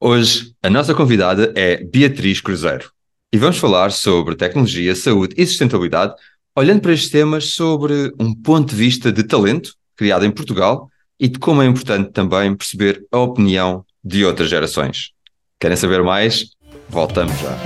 Hoje, 0.00 0.52
a 0.62 0.68
nossa 0.68 0.92
convidada 0.92 1.52
é 1.54 1.82
Beatriz 1.82 2.40
Cruzeiro 2.40 2.90
e 3.32 3.38
vamos 3.38 3.58
falar 3.58 3.90
sobre 3.90 4.34
tecnologia, 4.34 4.94
saúde 4.94 5.34
e 5.38 5.46
sustentabilidade, 5.46 6.14
olhando 6.56 6.80
para 6.80 6.92
estes 6.92 7.10
temas 7.10 7.50
sobre 7.50 8.12
um 8.18 8.34
ponto 8.34 8.70
de 8.70 8.76
vista 8.76 9.12
de 9.12 9.22
talento 9.22 9.72
criado 9.96 10.26
em 10.26 10.30
Portugal 10.30 10.90
e 11.18 11.28
de 11.28 11.38
como 11.38 11.62
é 11.62 11.66
importante 11.66 12.10
também 12.10 12.54
perceber 12.54 13.06
a 13.10 13.18
opinião 13.18 13.84
de 14.04 14.24
outras 14.24 14.50
gerações. 14.50 15.12
Querem 15.60 15.76
saber 15.76 16.02
mais? 16.02 16.50
Voltamos 16.88 17.34
já. 17.40 17.56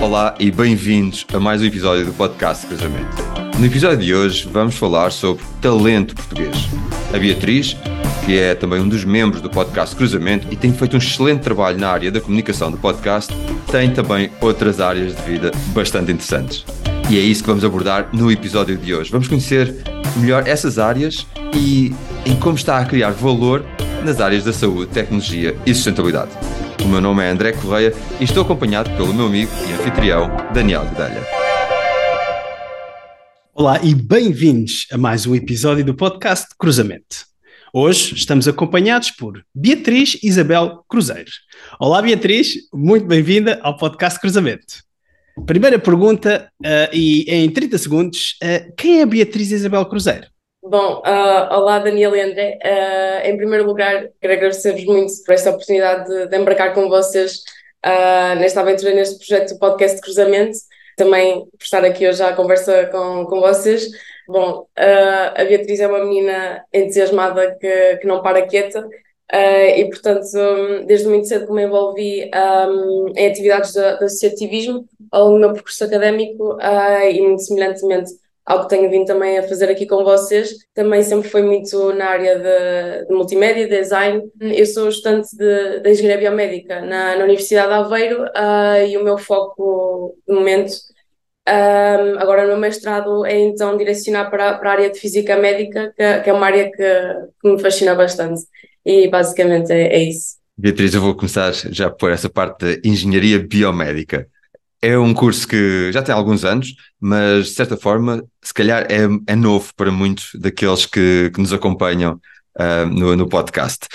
Olá 0.00 0.34
e 0.38 0.50
bem-vindos 0.50 1.26
a 1.34 1.40
mais 1.40 1.60
um 1.60 1.66
episódio 1.66 2.06
do 2.06 2.12
podcast 2.12 2.66
Cruzamento. 2.66 3.16
No 3.58 3.66
episódio 3.66 3.98
de 3.98 4.14
hoje 4.14 4.48
vamos 4.50 4.76
falar 4.76 5.10
sobre 5.10 5.44
talento 5.60 6.14
português. 6.14 6.56
A 7.12 7.18
Beatriz, 7.18 7.76
que 8.24 8.38
é 8.38 8.54
também 8.54 8.80
um 8.80 8.88
dos 8.88 9.04
membros 9.04 9.42
do 9.42 9.50
podcast 9.50 9.94
Cruzamento 9.96 10.46
e 10.50 10.56
tem 10.56 10.72
feito 10.72 10.94
um 10.94 10.98
excelente 10.98 11.40
trabalho 11.40 11.78
na 11.78 11.88
área 11.88 12.10
da 12.10 12.20
comunicação 12.20 12.70
do 12.70 12.76
podcast, 12.76 13.32
tem 13.70 13.92
também 13.92 14.30
outras 14.40 14.80
áreas 14.80 15.14
de 15.14 15.22
vida 15.22 15.50
bastante 15.68 16.12
interessantes. 16.12 16.64
E 17.10 17.18
é 17.18 17.20
isso 17.20 17.42
que 17.42 17.48
vamos 17.48 17.64
abordar 17.64 18.08
no 18.12 18.30
episódio 18.30 18.76
de 18.76 18.94
hoje. 18.94 19.10
Vamos 19.10 19.26
conhecer 19.26 19.74
melhor 20.16 20.46
essas 20.46 20.78
áreas 20.78 21.26
e 21.54 21.94
em 22.24 22.36
como 22.36 22.56
está 22.56 22.78
a 22.78 22.84
criar 22.84 23.10
valor 23.10 23.64
nas 24.04 24.20
áreas 24.20 24.44
da 24.44 24.52
saúde, 24.52 24.92
tecnologia 24.92 25.56
e 25.66 25.74
sustentabilidade. 25.74 26.30
O 26.84 26.88
meu 26.88 27.00
nome 27.00 27.22
é 27.22 27.30
André 27.30 27.52
Correia 27.52 27.92
e 28.18 28.24
estou 28.24 28.42
acompanhado 28.42 28.90
pelo 28.90 29.12
meu 29.12 29.26
amigo 29.26 29.50
e 29.68 29.72
anfitrião 29.72 30.30
Daniel 30.54 30.84
Guedelha. 30.86 31.26
Olá 33.52 33.78
e 33.82 33.94
bem-vindos 33.94 34.86
a 34.90 34.96
mais 34.96 35.26
um 35.26 35.34
episódio 35.34 35.84
do 35.84 35.94
podcast 35.94 36.46
Cruzamento. 36.58 37.29
Hoje 37.72 38.14
estamos 38.16 38.48
acompanhados 38.48 39.12
por 39.12 39.44
Beatriz 39.54 40.18
Isabel 40.24 40.82
Cruzeiro. 40.88 41.30
Olá 41.78 42.02
Beatriz, 42.02 42.68
muito 42.74 43.06
bem-vinda 43.06 43.60
ao 43.62 43.76
podcast 43.76 44.18
Cruzamento. 44.18 44.82
Primeira 45.46 45.78
pergunta, 45.78 46.50
uh, 46.60 46.92
e 46.92 47.24
em 47.28 47.48
30 47.48 47.78
segundos, 47.78 48.36
uh, 48.42 48.74
quem 48.76 49.00
é 49.00 49.06
Beatriz 49.06 49.52
Isabel 49.52 49.86
Cruzeiro? 49.86 50.26
Bom, 50.60 51.00
uh, 51.06 51.54
olá 51.54 51.78
Daniel 51.78 52.16
e 52.16 52.20
André. 52.20 52.58
Em 53.24 53.36
primeiro 53.36 53.64
lugar, 53.64 54.08
quero 54.20 54.32
agradecer-vos 54.32 54.84
muito 54.84 55.12
por 55.24 55.32
esta 55.32 55.50
oportunidade 55.50 56.08
de, 56.08 56.26
de 56.26 56.36
embarcar 56.36 56.74
com 56.74 56.88
vocês 56.88 57.44
nesta 58.36 58.62
aventura, 58.62 58.92
neste 58.92 59.16
projeto 59.24 59.54
do 59.54 59.60
podcast 59.60 60.00
Cruzamento. 60.00 60.58
Também 60.96 61.44
por 61.44 61.62
estar 61.62 61.84
aqui 61.84 62.08
hoje 62.08 62.20
à 62.20 62.32
conversa 62.32 62.86
com, 62.86 63.26
com 63.26 63.40
vocês. 63.40 63.88
Bom, 64.30 64.66
a 64.76 65.44
Beatriz 65.44 65.80
é 65.80 65.88
uma 65.88 66.04
menina 66.04 66.64
entusiasmada 66.72 67.56
que, 67.60 67.96
que 67.96 68.06
não 68.06 68.22
para 68.22 68.46
quieta. 68.46 68.88
e, 69.76 69.84
portanto, 69.86 70.26
um, 70.36 70.86
desde 70.86 71.08
muito 71.08 71.26
cedo 71.26 71.46
que 71.46 71.52
me 71.52 71.64
envolvi 71.64 72.30
um, 72.68 73.12
em 73.16 73.26
atividades 73.28 73.72
de, 73.72 73.80
de 73.80 74.04
associativismo 74.04 74.84
ao 75.10 75.24
longo 75.24 75.34
do 75.34 75.40
meu 75.40 75.52
percurso 75.54 75.84
académico 75.84 76.56
e, 77.12 77.20
muito 77.20 77.42
semelhantemente, 77.42 78.10
algo 78.50 78.64
que 78.64 78.70
tenho 78.70 78.90
vindo 78.90 79.06
também 79.06 79.38
a 79.38 79.48
fazer 79.48 79.70
aqui 79.70 79.86
com 79.86 80.02
vocês. 80.02 80.50
Também 80.74 81.02
sempre 81.02 81.28
foi 81.28 81.42
muito 81.42 81.92
na 81.92 82.06
área 82.06 82.36
de, 82.38 83.06
de 83.06 83.14
multimédia, 83.14 83.68
design. 83.68 84.22
Eu 84.40 84.66
sou 84.66 84.88
estudante 84.88 85.36
de, 85.36 85.80
de 85.80 85.90
Engenharia 85.90 86.30
Biomédica 86.30 86.80
na, 86.80 87.16
na 87.16 87.24
Universidade 87.24 87.68
de 87.68 87.74
Aveiro 87.74 88.24
uh, 88.24 88.86
e 88.88 88.96
o 88.96 89.04
meu 89.04 89.18
foco, 89.18 90.16
no 90.26 90.36
momento, 90.36 90.72
um, 91.48 92.18
agora 92.18 92.46
no 92.46 92.60
mestrado, 92.60 93.24
é 93.24 93.38
então 93.38 93.76
direcionar 93.76 94.30
para, 94.30 94.58
para 94.58 94.70
a 94.70 94.72
área 94.72 94.90
de 94.90 94.98
Física 94.98 95.36
Médica, 95.36 95.92
que, 95.96 96.20
que 96.20 96.30
é 96.30 96.32
uma 96.32 96.46
área 96.46 96.70
que, 96.70 96.82
que, 97.40 97.50
me 97.50 97.60
fascina 97.60 97.94
bastante. 97.94 98.42
E 98.84 99.08
basicamente 99.08 99.72
é, 99.72 99.94
é 99.94 100.02
isso. 100.02 100.36
Beatriz, 100.56 100.94
eu 100.94 101.00
vou 101.00 101.14
começar 101.14 101.52
já 101.52 101.90
por 101.90 102.10
essa 102.10 102.28
parte 102.28 102.80
de 102.80 102.88
Engenharia 102.88 103.38
Biomédica. 103.38 104.28
É 104.82 104.98
um 104.98 105.12
curso 105.12 105.46
que 105.46 105.90
já 105.92 106.02
tem 106.02 106.14
alguns 106.14 106.44
anos, 106.44 106.74
mas 106.98 107.48
de 107.48 107.52
certa 107.52 107.76
forma, 107.76 108.24
se 108.42 108.54
calhar 108.54 108.86
é, 108.90 109.06
é 109.26 109.36
novo 109.36 109.72
para 109.74 109.90
muitos 109.90 110.30
daqueles 110.34 110.86
que, 110.86 111.30
que 111.34 111.40
nos 111.40 111.52
acompanham 111.52 112.20
uh, 112.58 112.86
no, 112.86 113.14
no 113.16 113.28
podcast. 113.28 113.86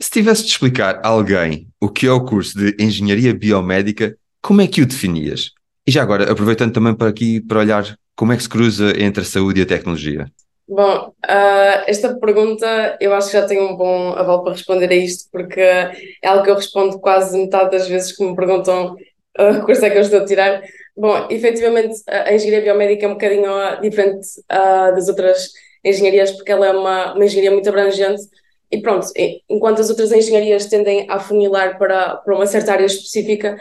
Se 0.00 0.10
tivesse 0.10 0.44
de 0.44 0.50
explicar 0.50 1.00
a 1.02 1.08
alguém 1.08 1.68
o 1.80 1.88
que 1.88 2.06
é 2.06 2.12
o 2.12 2.24
curso 2.24 2.58
de 2.58 2.76
Engenharia 2.82 3.34
Biomédica, 3.34 4.16
como 4.40 4.60
é 4.60 4.66
que 4.66 4.82
o 4.82 4.86
definias? 4.86 5.50
E 5.86 5.90
já 5.90 6.02
agora, 6.02 6.30
aproveitando 6.30 6.72
também 6.72 6.94
para 6.94 7.08
aqui 7.08 7.40
para 7.40 7.58
olhar 7.58 7.96
como 8.14 8.32
é 8.32 8.36
que 8.36 8.42
se 8.42 8.48
cruza 8.48 8.92
entre 9.02 9.22
a 9.22 9.26
saúde 9.26 9.60
e 9.60 9.62
a 9.64 9.66
tecnologia. 9.66 10.26
Bom, 10.68 11.08
uh, 11.08 11.82
esta 11.86 12.14
pergunta 12.14 12.96
eu 13.00 13.12
acho 13.14 13.30
que 13.30 13.36
já 13.36 13.46
tenho 13.46 13.68
um 13.68 13.76
bom 13.76 14.12
aval 14.12 14.42
para 14.42 14.52
responder 14.52 14.88
a 14.90 14.94
isto, 14.94 15.28
porque 15.30 15.60
é 15.60 15.94
algo 16.24 16.44
que 16.44 16.50
eu 16.50 16.54
respondo 16.54 17.00
quase 17.00 17.36
metade 17.36 17.72
das 17.72 17.88
vezes 17.88 18.16
que 18.16 18.24
me 18.24 18.34
perguntam 18.36 18.94
uh, 18.94 19.54
que 19.54 19.66
curso 19.66 19.84
é 19.84 19.90
que 19.90 19.98
eu 19.98 20.02
estou 20.02 20.20
a 20.20 20.24
tirar. 20.24 20.62
Bom, 20.96 21.26
efetivamente 21.30 22.00
a 22.06 22.32
engenharia 22.32 22.62
biomédica 22.62 23.04
é 23.04 23.08
um 23.08 23.14
bocadinho 23.14 23.50
diferente 23.82 24.26
uh, 24.50 24.94
das 24.94 25.08
outras 25.08 25.50
engenharias, 25.84 26.30
porque 26.30 26.52
ela 26.52 26.66
é 26.66 26.70
uma, 26.70 27.14
uma 27.14 27.24
engenharia 27.24 27.50
muito 27.50 27.68
abrangente 27.68 28.22
e 28.70 28.80
pronto, 28.80 29.06
enquanto 29.50 29.80
as 29.82 29.90
outras 29.90 30.12
engenharias 30.12 30.66
tendem 30.66 31.06
a 31.10 31.18
funilar 31.18 31.76
para, 31.76 32.16
para 32.16 32.34
uma 32.34 32.46
certa 32.46 32.72
área 32.72 32.86
específica, 32.86 33.58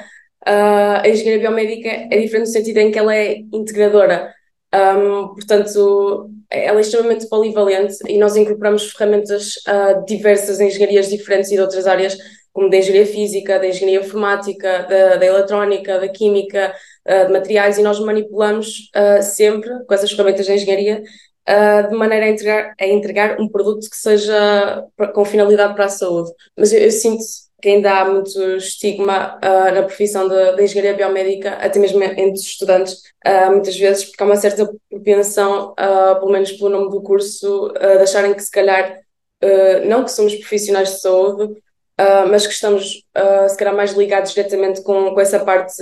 uh, 0.47 1.01
a 1.03 1.07
engenharia 1.07 1.39
biomédica 1.39 1.89
é 1.89 2.19
diferente 2.19 2.47
no 2.47 2.53
sentido 2.53 2.77
em 2.77 2.91
que 2.91 2.99
ela 2.99 3.15
é 3.15 3.37
integradora. 3.53 4.33
Um, 4.73 5.33
portanto, 5.33 6.29
ela 6.49 6.79
é 6.79 6.81
extremamente 6.81 7.27
polivalente 7.27 7.97
e 8.07 8.17
nós 8.17 8.35
incorporamos 8.35 8.91
ferramentas 8.91 9.55
uh, 9.67 10.05
diversas 10.05 10.59
em 10.59 10.67
engenharias 10.67 11.09
diferentes 11.09 11.51
e 11.51 11.55
de 11.55 11.61
outras 11.61 11.87
áreas 11.87 12.17
como 12.53 12.69
da 12.69 12.77
engenharia 12.77 13.05
física, 13.05 13.59
da 13.59 13.67
engenharia 13.67 14.01
informática, 14.01 14.83
da, 14.83 15.15
da 15.15 15.25
eletrónica, 15.25 15.99
da 15.99 16.09
química, 16.09 16.73
uh, 17.07 17.27
de 17.27 17.33
materiais, 17.33 17.77
e 17.77 17.81
nós 17.81 17.99
manipulamos 17.99 18.89
uh, 18.95 19.21
sempre 19.21 19.69
com 19.85 19.93
essas 19.93 20.11
ferramentas 20.11 20.45
de 20.45 20.53
engenharia 20.53 21.01
de 21.89 21.95
maneira 21.97 22.27
a 22.27 22.29
entregar, 22.29 22.75
a 22.79 22.85
entregar 22.85 23.41
um 23.41 23.49
produto 23.49 23.89
que 23.89 23.97
seja 23.97 24.85
com 25.13 25.25
finalidade 25.25 25.73
para 25.73 25.85
a 25.85 25.89
saúde. 25.89 26.31
Mas 26.57 26.71
eu, 26.71 26.79
eu 26.79 26.91
sinto 26.91 27.23
que 27.61 27.69
ainda 27.69 27.99
há 27.99 28.05
muito 28.05 28.39
estigma 28.57 29.37
uh, 29.37 29.75
na 29.75 29.83
profissão 29.83 30.27
da 30.27 30.61
engenharia 30.61 30.93
biomédica, 30.93 31.51
até 31.51 31.79
mesmo 31.79 32.03
entre 32.03 32.33
os 32.33 32.41
estudantes, 32.41 32.93
uh, 33.25 33.51
muitas 33.51 33.77
vezes, 33.77 34.05
porque 34.05 34.23
há 34.23 34.25
uma 34.25 34.35
certa 34.35 34.69
propensão, 34.89 35.73
uh, 35.73 36.19
pelo 36.19 36.31
menos 36.31 36.51
pelo 36.51 36.69
nome 36.69 36.89
do 36.89 37.01
curso, 37.01 37.71
de 37.73 38.03
acharem 38.03 38.33
que 38.33 38.43
se 38.43 38.51
calhar, 38.51 38.99
não 39.87 40.03
que 40.03 40.11
somos 40.11 40.35
profissionais 40.35 40.89
de 40.89 41.01
saúde, 41.01 41.55
uh, 42.01 42.27
mas 42.29 42.47
que 42.47 42.53
estamos, 42.53 43.03
uh, 43.17 43.49
se 43.49 43.57
calhar, 43.57 43.75
mais 43.75 43.93
ligados 43.93 44.33
diretamente 44.33 44.81
com, 44.81 45.13
com 45.13 45.19
essa 45.19 45.39
parte 45.39 45.75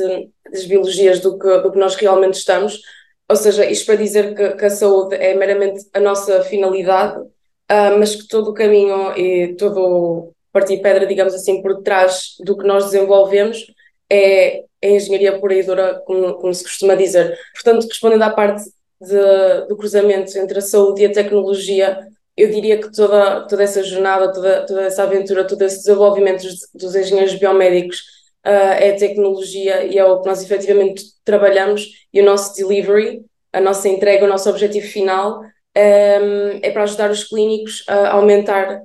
das 0.52 0.66
biologias 0.66 1.20
do 1.20 1.38
que, 1.38 1.60
do 1.60 1.72
que 1.72 1.78
nós 1.78 1.96
realmente 1.96 2.36
estamos. 2.36 2.82
Ou 3.28 3.36
seja, 3.36 3.66
isto 3.66 3.86
para 3.86 3.96
dizer 3.96 4.36
que, 4.36 4.52
que 4.52 4.66
a 4.66 4.70
saúde 4.70 5.16
é 5.16 5.36
meramente 5.36 5.88
a 5.94 6.00
nossa 6.00 6.42
finalidade, 6.44 7.20
uh, 7.22 7.98
mas 7.98 8.16
que 8.16 8.28
todo 8.28 8.52
o 8.52 8.54
caminho 8.54 9.18
e 9.18 9.56
todo 9.56 10.34
partir 10.52 10.82
pedra, 10.82 11.06
digamos 11.06 11.34
assim, 11.34 11.62
por 11.62 11.82
trás 11.82 12.36
do 12.40 12.58
que 12.58 12.66
nós 12.66 12.86
desenvolvemos 12.86 13.66
é 14.12 14.64
a 14.84 14.88
engenharia 14.88 15.40
pura 15.40 15.54
e 15.54 15.64
dura, 15.64 16.02
como, 16.06 16.34
como 16.36 16.54
se 16.54 16.64
costuma 16.64 16.96
dizer. 16.96 17.38
Portanto, 17.54 17.88
respondendo 17.88 18.24
à 18.24 18.30
parte 18.30 18.64
de, 19.00 19.68
do 19.68 19.78
cruzamento 19.78 20.38
entre 20.38 20.58
a 20.60 20.62
saúde 20.62 21.04
e 21.04 21.06
a 21.06 21.12
tecnologia, 21.12 22.00
eu 22.36 22.50
diria 22.50 22.80
que 22.80 22.92
toda, 22.92 23.42
toda 23.48 23.64
essa 23.64 23.84
jornada, 23.84 24.32
toda, 24.32 24.66
toda 24.66 24.84
essa 24.84 25.04
aventura, 25.04 25.46
todo 25.46 25.62
esse 25.62 25.80
desenvolvimento 25.80 26.44
dos, 26.44 26.70
dos 26.74 26.96
engenheiros 26.96 27.36
biomédicos 27.36 28.00
uh, 28.46 28.80
é 28.80 28.94
tecnologia 28.94 29.84
e 29.84 29.98
é 29.98 30.06
o 30.06 30.22
que 30.22 30.28
nós 30.28 30.42
efetivamente 30.42 31.04
trabalhamos 31.24 31.88
e 32.14 32.22
o 32.22 32.26
nosso 32.26 32.56
delivery, 32.56 33.22
a 33.52 33.60
nossa 33.60 33.90
entrega, 33.90 34.26
o 34.26 34.30
nosso 34.30 34.50
objetivo 34.50 34.88
final 34.88 35.42
um, 35.42 36.60
é 36.62 36.72
para 36.72 36.84
ajudar 36.84 37.12
os 37.12 37.26
clínicos 37.26 37.84
a 37.88 38.12
aumentar 38.12 38.82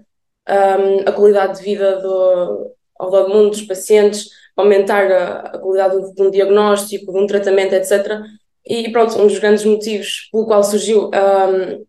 um, 0.49 1.09
a 1.09 1.12
qualidade 1.12 1.59
de 1.59 1.65
vida 1.65 2.01
do, 2.01 2.71
ao 2.98 3.10
do 3.10 3.28
mundo 3.28 3.51
dos 3.51 3.63
pacientes, 3.63 4.28
aumentar 4.57 5.10
a, 5.10 5.41
a 5.41 5.59
qualidade 5.59 6.15
de 6.15 6.22
um 6.22 6.30
diagnóstico, 6.30 7.13
de 7.13 7.19
um 7.19 7.27
tratamento, 7.27 7.74
etc. 7.74 8.21
E 8.66 8.91
pronto, 8.91 9.19
um 9.21 9.27
dos 9.27 9.39
grandes 9.39 9.65
motivos 9.65 10.28
pelo 10.33 10.47
qual 10.47 10.63
surgiu 10.63 11.07
um, 11.07 11.84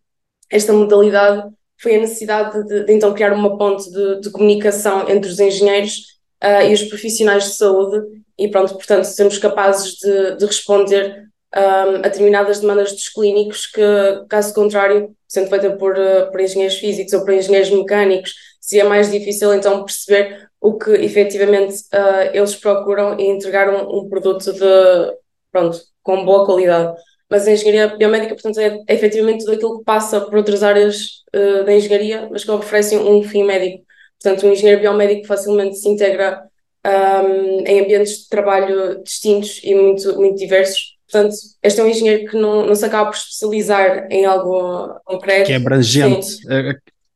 esta 0.50 0.74
modalidade 0.74 1.50
foi 1.77 1.95
a 1.95 2.00
necessidade 2.00 2.63
de, 2.65 2.83
de 2.85 2.94
então 2.94 3.13
criar 3.13 3.33
uma 3.33 3.57
ponte 3.57 3.89
de, 3.91 4.21
de 4.21 4.30
comunicação 4.31 5.09
entre 5.09 5.30
os 5.30 5.39
engenheiros 5.39 6.15
uh, 6.44 6.65
e 6.68 6.74
os 6.74 6.83
profissionais 6.83 7.44
de 7.45 7.56
saúde 7.56 8.01
e 8.38 8.47
pronto, 8.50 8.74
portanto, 8.74 9.06
sermos 9.06 9.38
capazes 9.38 9.94
de, 9.95 10.35
de 10.38 10.45
responder 10.45 11.25
um, 11.56 11.59
ah, 11.59 11.83
a 12.00 12.09
determinadas 12.09 12.59
demandas 12.59 12.91
dos 12.91 13.07
clínicos 13.07 13.65
que, 13.65 13.81
caso 14.27 14.53
contrário, 14.53 15.15
sendo 15.25 15.50
feita 15.50 15.71
por, 15.77 15.97
uh, 15.97 16.30
por 16.30 16.41
engenheiros 16.41 16.77
físicos 16.77 17.13
ou 17.13 17.24
por 17.24 17.33
engenheiros 17.33 17.69
mecânicos, 17.69 18.33
seria 18.67 18.85
mais 18.85 19.12
difícil 19.12 19.53
então 19.53 19.83
perceber 19.83 20.50
o 20.59 20.77
que 20.77 20.91
efetivamente 20.91 21.75
uh, 21.94 22.29
eles 22.33 22.56
procuram 22.56 23.19
e 23.19 23.27
entregar 23.27 23.69
um, 23.69 24.00
um 24.00 24.09
produto 24.09 24.51
de, 24.51 25.17
pronto, 25.51 25.79
com 26.01 26.25
boa 26.25 26.45
qualidade 26.45 26.95
mas 27.29 27.47
a 27.47 27.51
engenharia 27.51 27.88
biomédica, 27.97 28.35
portanto, 28.35 28.59
é, 28.59 28.79
é 28.88 28.94
efetivamente 28.94 29.44
tudo 29.44 29.56
aquilo 29.56 29.79
que 29.79 29.83
passa 29.83 30.21
por 30.21 30.35
outras 30.35 30.62
áreas 30.62 31.23
uh, 31.35 31.63
da 31.63 31.73
engenharia, 31.73 32.27
mas 32.31 32.44
que 32.44 32.51
oferecem 32.51 33.00
um 33.00 33.23
fim 33.23 33.44
médico. 33.44 33.83
Portanto, 34.21 34.45
um 34.45 34.51
engenheiro 34.51 34.81
biomédico 34.81 35.27
facilmente 35.27 35.75
se 35.75 35.89
integra 35.89 36.44
um, 36.85 37.63
em 37.65 37.81
ambientes 37.81 38.23
de 38.23 38.29
trabalho 38.29 39.01
distintos 39.03 39.59
e 39.63 39.73
muito, 39.73 40.15
muito 40.15 40.38
diversos. 40.38 40.95
Portanto, 41.11 41.35
este 41.61 41.79
é 41.79 41.83
um 41.83 41.88
engenheiro 41.88 42.29
que 42.29 42.38
não, 42.38 42.65
não 42.65 42.75
se 42.75 42.85
acaba 42.85 43.09
por 43.09 43.18
especializar 43.18 44.07
em 44.11 44.25
algo 44.25 45.00
concreto. 45.03 45.47
Que 45.47 45.53
é 45.53 45.57
abrangente. 45.57 46.25
Sim 46.25 46.41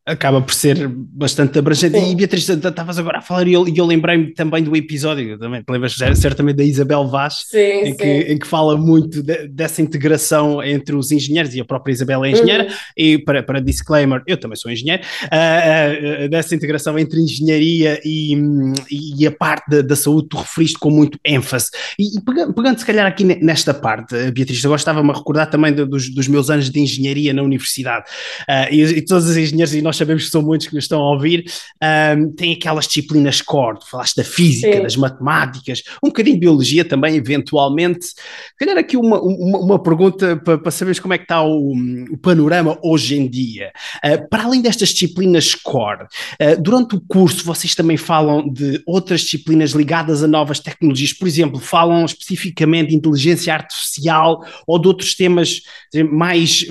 acaba 0.10 0.42
por 0.42 0.54
ser 0.54 0.88
bastante 0.88 1.60
abrangente. 1.60 2.00
Sim. 2.00 2.12
E 2.12 2.16
Beatriz, 2.16 2.48
estavas 2.48 2.98
agora 2.98 3.20
a 3.20 3.22
falar 3.22 3.48
e 3.48 3.54
eu, 3.54 3.68
eu 3.68 3.86
lembrei-me 3.86 4.34
também 4.34 4.64
do 4.64 4.76
episódio, 4.76 5.38
também 5.38 5.62
te 5.62 5.72
lembras 5.72 5.96
certamente 6.16 6.58
da 6.58 6.64
Isabel 6.64 7.08
Vaz, 7.08 7.46
sim, 7.48 7.58
em, 7.58 7.96
Que, 7.96 8.06
em 8.06 8.38
que 8.38 8.48
fala 8.48 8.76
muito 8.78 9.22
de, 9.22 9.48
dessa 9.48 9.82
integração 9.82 10.62
entre 10.64 10.96
os 10.96 11.12
engenheiros, 11.12 11.54
e 11.54 11.62
a 11.62 11.66
própria 11.66 11.94
Isabel 11.94 12.26
é 12.26 12.32
engenheira, 12.32 12.64
uhum. 12.64 12.70
e 12.98 13.18
para, 13.20 13.44
para 13.44 13.62
disclaimer, 13.62 14.22
eu 14.26 14.38
também 14.38 14.56
sou 14.56 14.72
engenheiro, 14.72 15.04
uh, 15.26 16.26
uh, 16.26 16.30
dessa 16.30 16.56
integração 16.56 16.98
entre 16.98 17.20
engenharia 17.20 18.00
e, 18.04 18.36
e 19.18 19.28
a 19.28 19.32
parte 19.32 19.70
da, 19.70 19.82
da, 19.82 19.96
saúde, 19.96 20.30
tu 20.30 20.38
referiste 20.38 20.80
com 20.80 20.90
muito 20.90 21.20
ênfase. 21.24 21.70
E, 21.98 22.18
e 22.18 22.22
pegando, 22.22 22.54
pegando, 22.54 22.80
se 22.80 22.86
calhar 22.86 23.06
aqui 23.06 23.24
nesta 23.24 23.74
parte, 23.74 24.16
Beatriz, 24.32 24.64
eu 24.64 24.74
estava-me 24.76 25.12
a 25.12 25.14
recordar 25.14 25.50
também 25.50 25.74
dos, 25.74 26.10
dos 26.10 26.28
meus 26.28 26.50
anos 26.50 26.70
de 26.70 26.80
engenharia 26.80 27.34
na 27.34 27.44
universidade, 27.44 28.06
uh, 28.50 28.74
e, 28.74 28.82
e 28.82 29.02
todos 29.02 29.28
os 29.28 29.38
engenheiros, 29.38 29.74
e 29.74 29.82
nós 29.82 29.99
sabemos 30.00 30.26
que 30.26 30.32
são 30.32 30.42
muitos 30.42 30.68
que 30.68 30.76
nos 30.76 30.86
estão 30.86 31.00
a 31.00 31.12
ouvir, 31.12 31.46
um, 32.18 32.32
tem 32.32 32.54
aquelas 32.54 32.88
disciplinas 32.88 33.42
core, 33.42 33.78
falaste 33.90 34.16
da 34.16 34.24
física, 34.24 34.78
Sim. 34.78 34.84
das 34.84 34.96
matemáticas, 34.96 35.84
um 36.04 36.08
bocadinho 36.08 36.36
de 36.36 36.42
biologia 36.42 36.86
também, 36.86 37.16
eventualmente. 37.16 38.08
Calhar 38.58 38.78
aqui 38.78 38.98
uma, 38.98 39.22
uma, 39.22 39.60
uma 39.60 39.80
pergunta 39.80 40.38
para, 40.38 40.58
para 40.58 40.72
sabermos 40.72 41.00
como 41.00 41.14
é 41.14 41.18
que 41.18 41.24
está 41.24 41.44
o, 41.44 41.74
o 42.12 42.18
panorama 42.18 42.78
hoje 42.84 43.18
em 43.18 43.30
dia. 43.30 43.72
Uh, 44.04 44.28
para 44.30 44.44
além 44.44 44.62
destas 44.62 44.90
disciplinas 44.90 45.56
core, 45.56 46.04
uh, 46.04 46.62
durante 46.62 46.96
o 46.96 47.02
curso 47.02 47.44
vocês 47.44 47.76
também 47.76 47.98
falam 47.98 48.48
de 48.52 48.82
outras 48.86 49.22
disciplinas 49.22 49.72
ligadas 49.72 50.24
a 50.24 50.28
novas 50.28 50.60
tecnologias, 50.60 51.14
por 51.14 51.28
exemplo, 51.28 51.60
falam 51.60 52.06
especificamente 52.06 52.90
de 52.90 52.96
inteligência 52.96 53.54
artificial 53.54 54.46
ou 54.66 54.80
de 54.80 54.88
outros 54.88 55.16
temas 55.16 55.62
mais, 56.12 56.66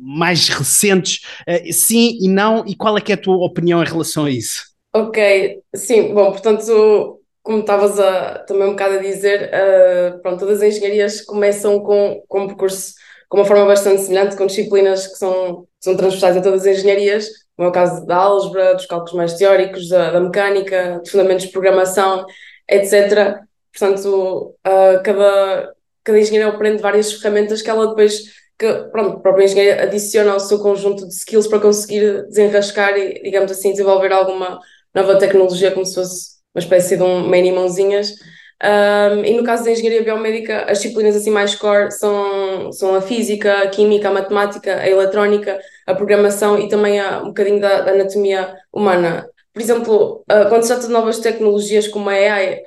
mais 0.00 0.48
recentes, 0.48 1.20
uh, 1.48 1.72
sim 1.72 2.18
e 2.20 2.28
não 2.28 2.53
e 2.66 2.76
qual 2.76 2.96
é 2.96 3.00
que 3.00 3.12
é 3.12 3.14
a 3.14 3.20
tua 3.20 3.36
opinião 3.44 3.82
em 3.82 3.86
relação 3.86 4.26
a 4.26 4.30
isso? 4.30 4.74
Ok, 4.92 5.60
sim, 5.74 6.14
bom, 6.14 6.30
portanto, 6.30 7.20
como 7.42 7.60
estavas 7.60 7.98
a, 7.98 8.38
também 8.40 8.68
um 8.68 8.70
bocado 8.70 8.94
a 8.94 8.98
dizer, 8.98 9.50
uh, 9.50 10.22
pronto, 10.22 10.40
todas 10.40 10.62
as 10.62 10.74
engenharias 10.74 11.20
começam 11.20 11.80
com, 11.80 12.22
com 12.28 12.42
um 12.42 12.46
percurso 12.46 12.94
com 13.28 13.38
uma 13.38 13.44
forma 13.44 13.66
bastante 13.66 14.02
semelhante, 14.02 14.36
com 14.36 14.46
disciplinas 14.46 15.08
que 15.08 15.16
são, 15.16 15.66
são 15.80 15.96
transversais 15.96 16.36
a 16.36 16.40
todas 16.40 16.60
as 16.60 16.78
engenharias, 16.78 17.28
como 17.56 17.66
é 17.66 17.70
o 17.70 17.72
caso 17.72 18.06
da 18.06 18.16
álgebra, 18.16 18.74
dos 18.74 18.86
cálculos 18.86 19.14
mais 19.14 19.34
teóricos, 19.34 19.88
da, 19.88 20.12
da 20.12 20.20
mecânica, 20.20 21.00
de 21.02 21.10
fundamentos 21.10 21.46
de 21.46 21.52
programação, 21.52 22.24
etc. 22.70 23.40
Portanto, 23.76 24.54
uh, 24.64 25.02
cada, 25.02 25.74
cada 26.04 26.20
engenharia 26.20 26.48
aprende 26.48 26.80
várias 26.80 27.12
ferramentas 27.12 27.60
que 27.60 27.68
ela 27.68 27.88
depois 27.88 28.22
que 28.58 28.72
pronto, 28.92 29.16
a 29.16 29.20
própria 29.20 29.44
engenharia 29.44 29.82
adiciona 29.82 30.32
ao 30.32 30.40
seu 30.40 30.58
conjunto 30.58 31.06
de 31.06 31.14
skills 31.14 31.46
para 31.48 31.60
conseguir 31.60 32.24
desenrascar 32.28 32.96
e, 32.96 33.22
digamos 33.22 33.50
assim, 33.50 33.70
desenvolver 33.72 34.12
alguma 34.12 34.60
nova 34.94 35.18
tecnologia 35.18 35.72
como 35.72 35.84
se 35.84 35.94
fosse 35.94 36.34
uma 36.54 36.60
espécie 36.60 36.96
de 36.96 37.02
um 37.02 37.28
mini 37.28 37.50
mãozinhas. 37.50 38.14
Um, 38.62 39.24
e 39.24 39.36
no 39.36 39.44
caso 39.44 39.64
da 39.64 39.72
engenharia 39.72 40.04
biomédica, 40.04 40.64
as 40.70 40.78
disciplinas 40.78 41.16
assim 41.16 41.30
mais 41.30 41.54
core 41.54 41.90
são, 41.90 42.72
são 42.72 42.94
a 42.94 43.00
física, 43.00 43.62
a 43.62 43.68
química, 43.68 44.08
a 44.08 44.12
matemática, 44.12 44.76
a 44.76 44.88
eletrónica, 44.88 45.58
a 45.86 45.94
programação 45.94 46.58
e 46.58 46.68
também 46.68 47.00
a, 47.00 47.20
um 47.20 47.26
bocadinho 47.26 47.60
da, 47.60 47.80
da 47.80 47.92
anatomia 47.92 48.54
humana. 48.72 49.28
Por 49.52 49.60
exemplo, 49.60 50.24
uh, 50.30 50.48
quando 50.48 50.62
se 50.62 50.68
trata 50.68 50.86
de 50.86 50.92
novas 50.92 51.18
tecnologias 51.18 51.88
como 51.88 52.08
a 52.08 52.12
AI, 52.12 52.62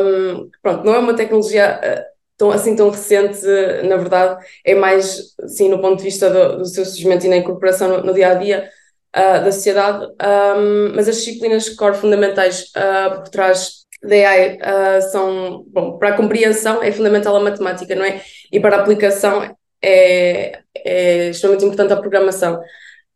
um, 0.00 0.50
pronto, 0.62 0.84
não 0.84 0.94
é 0.94 0.98
uma 0.98 1.14
tecnologia 1.14 1.80
uh, 1.82 2.11
tão, 2.42 2.50
assim 2.50 2.74
tão 2.74 2.90
recente, 2.90 3.46
na 3.84 3.96
verdade, 3.96 4.44
é 4.64 4.74
mais, 4.74 5.36
sim, 5.46 5.68
no 5.68 5.80
ponto 5.80 5.98
de 5.98 6.02
vista 6.02 6.28
do, 6.28 6.58
do 6.58 6.64
seu 6.64 6.84
surgimento 6.84 7.24
e 7.24 7.28
na 7.28 7.36
incorporação 7.36 7.88
no, 7.88 8.06
no 8.06 8.12
dia 8.12 8.32
a 8.32 8.34
dia 8.34 8.68
uh, 9.16 9.44
da 9.44 9.52
sociedade, 9.52 10.04
um, 10.06 10.92
mas 10.92 11.08
as 11.08 11.18
disciplinas 11.18 11.68
core 11.68 11.94
fundamentais 11.94 12.64
uh, 12.76 13.20
por 13.20 13.28
trás 13.28 13.82
da 14.02 14.16
AI 14.16 14.56
uh, 14.56 15.02
são, 15.12 15.64
bom, 15.68 15.98
para 15.98 16.08
a 16.08 16.16
compreensão 16.16 16.82
é 16.82 16.90
fundamental 16.90 17.36
a 17.36 17.40
matemática, 17.40 17.94
não 17.94 18.04
é? 18.04 18.20
E 18.50 18.58
para 18.58 18.76
a 18.76 18.80
aplicação 18.80 19.56
é, 19.80 20.58
é 20.84 21.28
extremamente 21.28 21.64
importante 21.64 21.92
a 21.92 21.96
programação. 21.96 22.58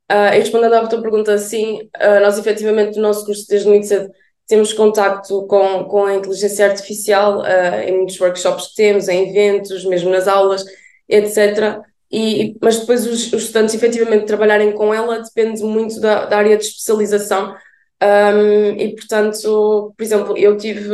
Uh, 0.09 0.35
e 0.35 0.39
respondendo 0.39 0.75
à 0.75 0.87
tua 0.87 1.03
pergunta, 1.03 1.37
sim, 1.37 1.81
nós 2.23 2.39
efetivamente 2.39 2.95
no 2.95 3.03
nosso 3.03 3.27
curso 3.27 3.45
desde 3.49 3.67
muito 3.67 3.89
cedo 3.89 4.09
temos 4.47 4.73
contacto 4.73 5.47
com, 5.47 5.85
com 5.85 6.05
a 6.05 6.15
inteligência 6.15 6.67
artificial 6.67 7.41
uh, 7.41 7.81
em 7.87 7.97
muitos 7.97 8.21
workshops 8.21 8.69
que 8.69 8.77
temos, 8.77 9.09
em 9.09 9.29
eventos, 9.29 9.85
mesmo 9.85 10.11
nas 10.11 10.29
aulas, 10.29 10.65
etc. 11.09 11.81
E, 12.11 12.57
mas 12.63 12.79
depois 12.79 13.07
os, 13.07 13.33
os 13.33 13.43
estudantes 13.45 13.75
efetivamente 13.75 14.27
trabalharem 14.27 14.73
com 14.73 14.95
ela 14.95 15.21
depende 15.21 15.63
muito 15.65 16.01
da, 16.01 16.27
da 16.27 16.39
área 16.39 16.57
de 16.57 16.65
especialização. 16.65 17.55
Um, 18.03 18.77
e 18.79 18.95
portanto, 18.95 19.95
por 19.97 20.05
exemplo, 20.05 20.37
eu 20.37 20.57
tive 20.57 20.91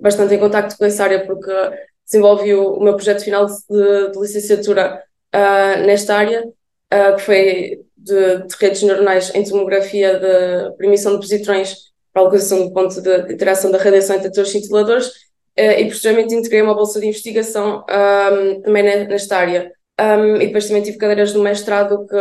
bastante 0.00 0.34
em 0.34 0.38
contacto 0.38 0.76
com 0.76 0.84
essa 0.84 1.04
área 1.04 1.24
porque 1.24 1.52
desenvolvi 2.04 2.54
o, 2.54 2.74
o 2.74 2.82
meu 2.82 2.94
projeto 2.94 3.22
final 3.22 3.46
de, 3.46 4.10
de 4.12 4.18
licenciatura 4.18 5.02
uh, 5.34 5.86
nesta 5.86 6.16
área, 6.16 6.44
uh, 6.44 7.16
que 7.16 7.22
foi 7.22 7.80
de, 7.96 8.46
de 8.46 8.56
redes 8.58 8.82
neuronais 8.82 9.34
em 9.34 9.44
tomografia 9.44 10.18
de 10.18 10.84
emissão 10.84 11.14
de 11.14 11.20
positrões 11.20 11.89
para 12.12 12.22
a 12.22 12.24
localização 12.24 12.66
do 12.66 12.72
ponto 12.72 13.00
de 13.00 13.32
interação 13.32 13.70
da 13.70 13.78
radiação 13.78 14.16
entre 14.16 14.28
atores 14.28 14.50
cintiladores 14.50 15.10
eh, 15.56 15.82
e 15.82 15.88
posteriormente 15.88 16.34
integrei 16.34 16.62
uma 16.62 16.74
bolsa 16.74 17.00
de 17.00 17.06
investigação 17.06 17.84
um, 17.88 18.62
também 18.62 18.82
nesta 18.82 19.36
área. 19.36 19.72
Um, 20.00 20.36
e 20.36 20.46
depois 20.46 20.66
também 20.66 20.82
tive 20.82 20.96
cadeiras 20.96 21.34
no 21.34 21.42
mestrado 21.42 22.06
que, 22.06 22.16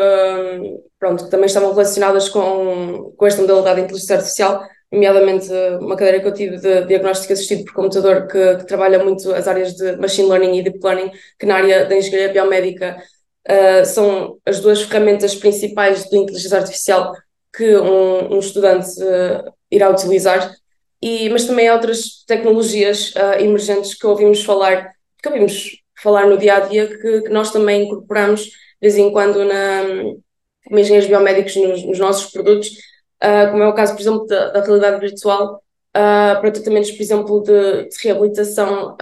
pronto, 0.99 1.23
que 1.23 1.31
também 1.31 1.45
estavam 1.45 1.71
relacionadas 1.71 2.27
com, 2.27 3.13
com 3.15 3.25
esta 3.25 3.41
modalidade 3.41 3.77
de 3.77 3.83
inteligência 3.83 4.17
artificial, 4.17 4.61
nomeadamente 4.91 5.49
uma 5.79 5.95
cadeira 5.95 6.19
que 6.19 6.27
eu 6.27 6.33
tive 6.33 6.57
de 6.57 6.85
diagnóstico 6.85 7.31
assistido 7.31 7.63
por 7.63 7.73
computador, 7.73 8.27
que, 8.27 8.57
que 8.57 8.65
trabalha 8.65 9.01
muito 9.01 9.31
as 9.33 9.47
áreas 9.47 9.73
de 9.75 9.95
machine 9.95 10.27
learning 10.27 10.57
e 10.57 10.63
deep 10.63 10.79
learning, 10.83 11.11
que 11.39 11.45
na 11.45 11.55
área 11.55 11.85
da 11.85 11.95
engenharia 11.95 12.33
biomédica 12.33 12.97
uh, 13.47 13.85
são 13.85 14.37
as 14.45 14.59
duas 14.59 14.81
ferramentas 14.81 15.33
principais 15.35 16.03
de 16.09 16.17
inteligência 16.17 16.57
artificial 16.57 17.13
que 17.55 17.75
um, 17.77 18.35
um 18.35 18.39
estudante 18.39 18.89
uh, 19.01 19.51
irá 19.71 19.89
utilizar, 19.89 20.53
e, 21.01 21.29
mas 21.29 21.45
também 21.45 21.67
há 21.67 21.73
outras 21.73 22.23
tecnologias 22.27 23.13
uh, 23.15 23.39
emergentes 23.39 23.93
que 23.93 24.05
ouvimos 24.05 24.43
falar, 24.43 24.91
que 25.21 25.29
ouvimos 25.29 25.81
falar 26.01 26.27
no 26.27 26.37
dia 26.37 26.55
a 26.55 26.59
dia, 26.61 26.87
que, 26.87 27.21
que 27.21 27.29
nós 27.29 27.51
também 27.51 27.83
incorporamos 27.83 28.43
de 28.43 28.51
vez 28.81 28.97
em 28.97 29.11
quando 29.11 29.43
na, 29.45 29.83
como 30.65 30.79
engenheiros 30.79 31.09
biomédicos 31.09 31.55
nos, 31.55 31.83
nos 31.83 31.99
nossos 31.99 32.31
produtos, 32.31 32.69
uh, 33.23 33.51
como 33.51 33.63
é 33.63 33.67
o 33.67 33.73
caso, 33.73 33.93
por 33.93 34.01
exemplo, 34.01 34.25
da, 34.27 34.49
da 34.51 34.61
realidade 34.63 34.99
virtual, 34.99 35.61
para 35.91 36.51
tratamentos, 36.51 36.91
por 36.91 37.01
exemplo, 37.01 37.43
de, 37.43 37.89
de 37.89 37.97
reabilitação 38.03 38.95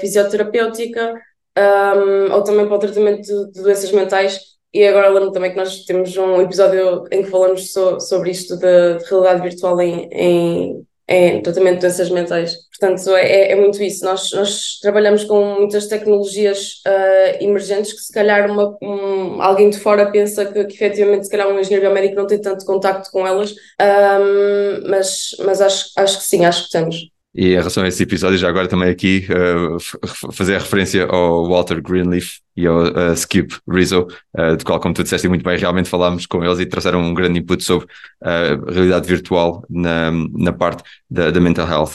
fisioterapêutica, 0.00 1.14
um, 1.56 2.32
ou 2.32 2.42
também 2.42 2.66
para 2.66 2.76
o 2.76 2.78
tratamento 2.78 3.22
de, 3.22 3.52
de 3.52 3.62
doenças 3.62 3.92
mentais. 3.92 4.53
E 4.74 4.84
agora 4.88 5.08
lembro 5.08 5.30
também 5.30 5.52
que 5.52 5.56
nós 5.56 5.84
temos 5.84 6.16
um 6.16 6.42
episódio 6.42 7.04
em 7.12 7.22
que 7.22 7.30
falamos 7.30 7.72
so, 7.72 8.00
sobre 8.00 8.32
isto 8.32 8.56
de, 8.56 8.98
de 8.98 9.04
realidade 9.08 9.40
virtual 9.40 9.80
em, 9.80 10.08
em, 10.10 10.86
em, 11.08 11.40
tratamento 11.42 11.76
de 11.76 11.80
doenças 11.82 12.10
mentais. 12.10 12.56
Portanto, 12.76 13.08
é, 13.14 13.22
é, 13.24 13.52
é 13.52 13.54
muito 13.54 13.80
isso. 13.80 14.04
Nós, 14.04 14.32
nós, 14.32 14.80
trabalhamos 14.82 15.22
com 15.22 15.60
muitas 15.60 15.86
tecnologias 15.86 16.82
uh, 16.88 17.44
emergentes 17.44 17.92
que, 17.92 18.00
se 18.00 18.12
calhar, 18.12 18.50
uma, 18.50 18.76
um, 18.82 19.40
alguém 19.40 19.70
de 19.70 19.78
fora 19.78 20.10
pensa 20.10 20.44
que, 20.44 20.64
que, 20.64 20.74
efetivamente, 20.74 21.26
se 21.26 21.30
calhar, 21.30 21.46
um 21.46 21.60
engenheiro 21.60 21.86
biomédico 21.86 22.16
não 22.16 22.26
tem 22.26 22.40
tanto 22.40 22.64
contacto 22.64 23.12
com 23.12 23.24
elas, 23.24 23.52
um, 23.52 24.88
mas, 24.90 25.36
mas 25.44 25.60
acho, 25.60 25.92
acho 25.96 26.18
que 26.18 26.24
sim, 26.24 26.44
acho 26.44 26.64
que 26.64 26.70
temos. 26.72 26.96
E 27.32 27.52
em 27.52 27.56
relação 27.56 27.84
a 27.84 27.88
esse 27.88 28.02
episódio, 28.02 28.38
já 28.38 28.48
agora 28.48 28.66
também 28.66 28.90
aqui 28.90 29.24
uh, 29.30 29.78
fazer 30.32 30.56
a 30.56 30.58
referência 30.58 31.04
ao 31.04 31.48
Walter 31.48 31.80
Greenleaf 31.80 32.43
e 32.56 32.66
ao 32.66 32.84
uh, 32.84 33.12
Skip 33.14 33.56
Rizzo, 33.68 34.06
uh, 34.38 34.56
de 34.56 34.64
qual, 34.64 34.80
como 34.80 34.94
tu 34.94 35.02
disseste 35.02 35.28
muito 35.28 35.44
bem, 35.44 35.58
realmente 35.58 35.88
falámos 35.88 36.26
com 36.26 36.44
eles 36.44 36.58
e 36.60 36.66
trouxeram 36.66 37.02
um 37.02 37.14
grande 37.14 37.38
input 37.38 37.62
sobre 37.62 37.86
a 38.22 38.70
realidade 38.70 39.06
virtual 39.06 39.64
na, 39.68 40.10
na 40.10 40.52
parte 40.52 40.82
da, 41.10 41.30
da 41.30 41.40
mental 41.40 41.68
health. 41.68 41.94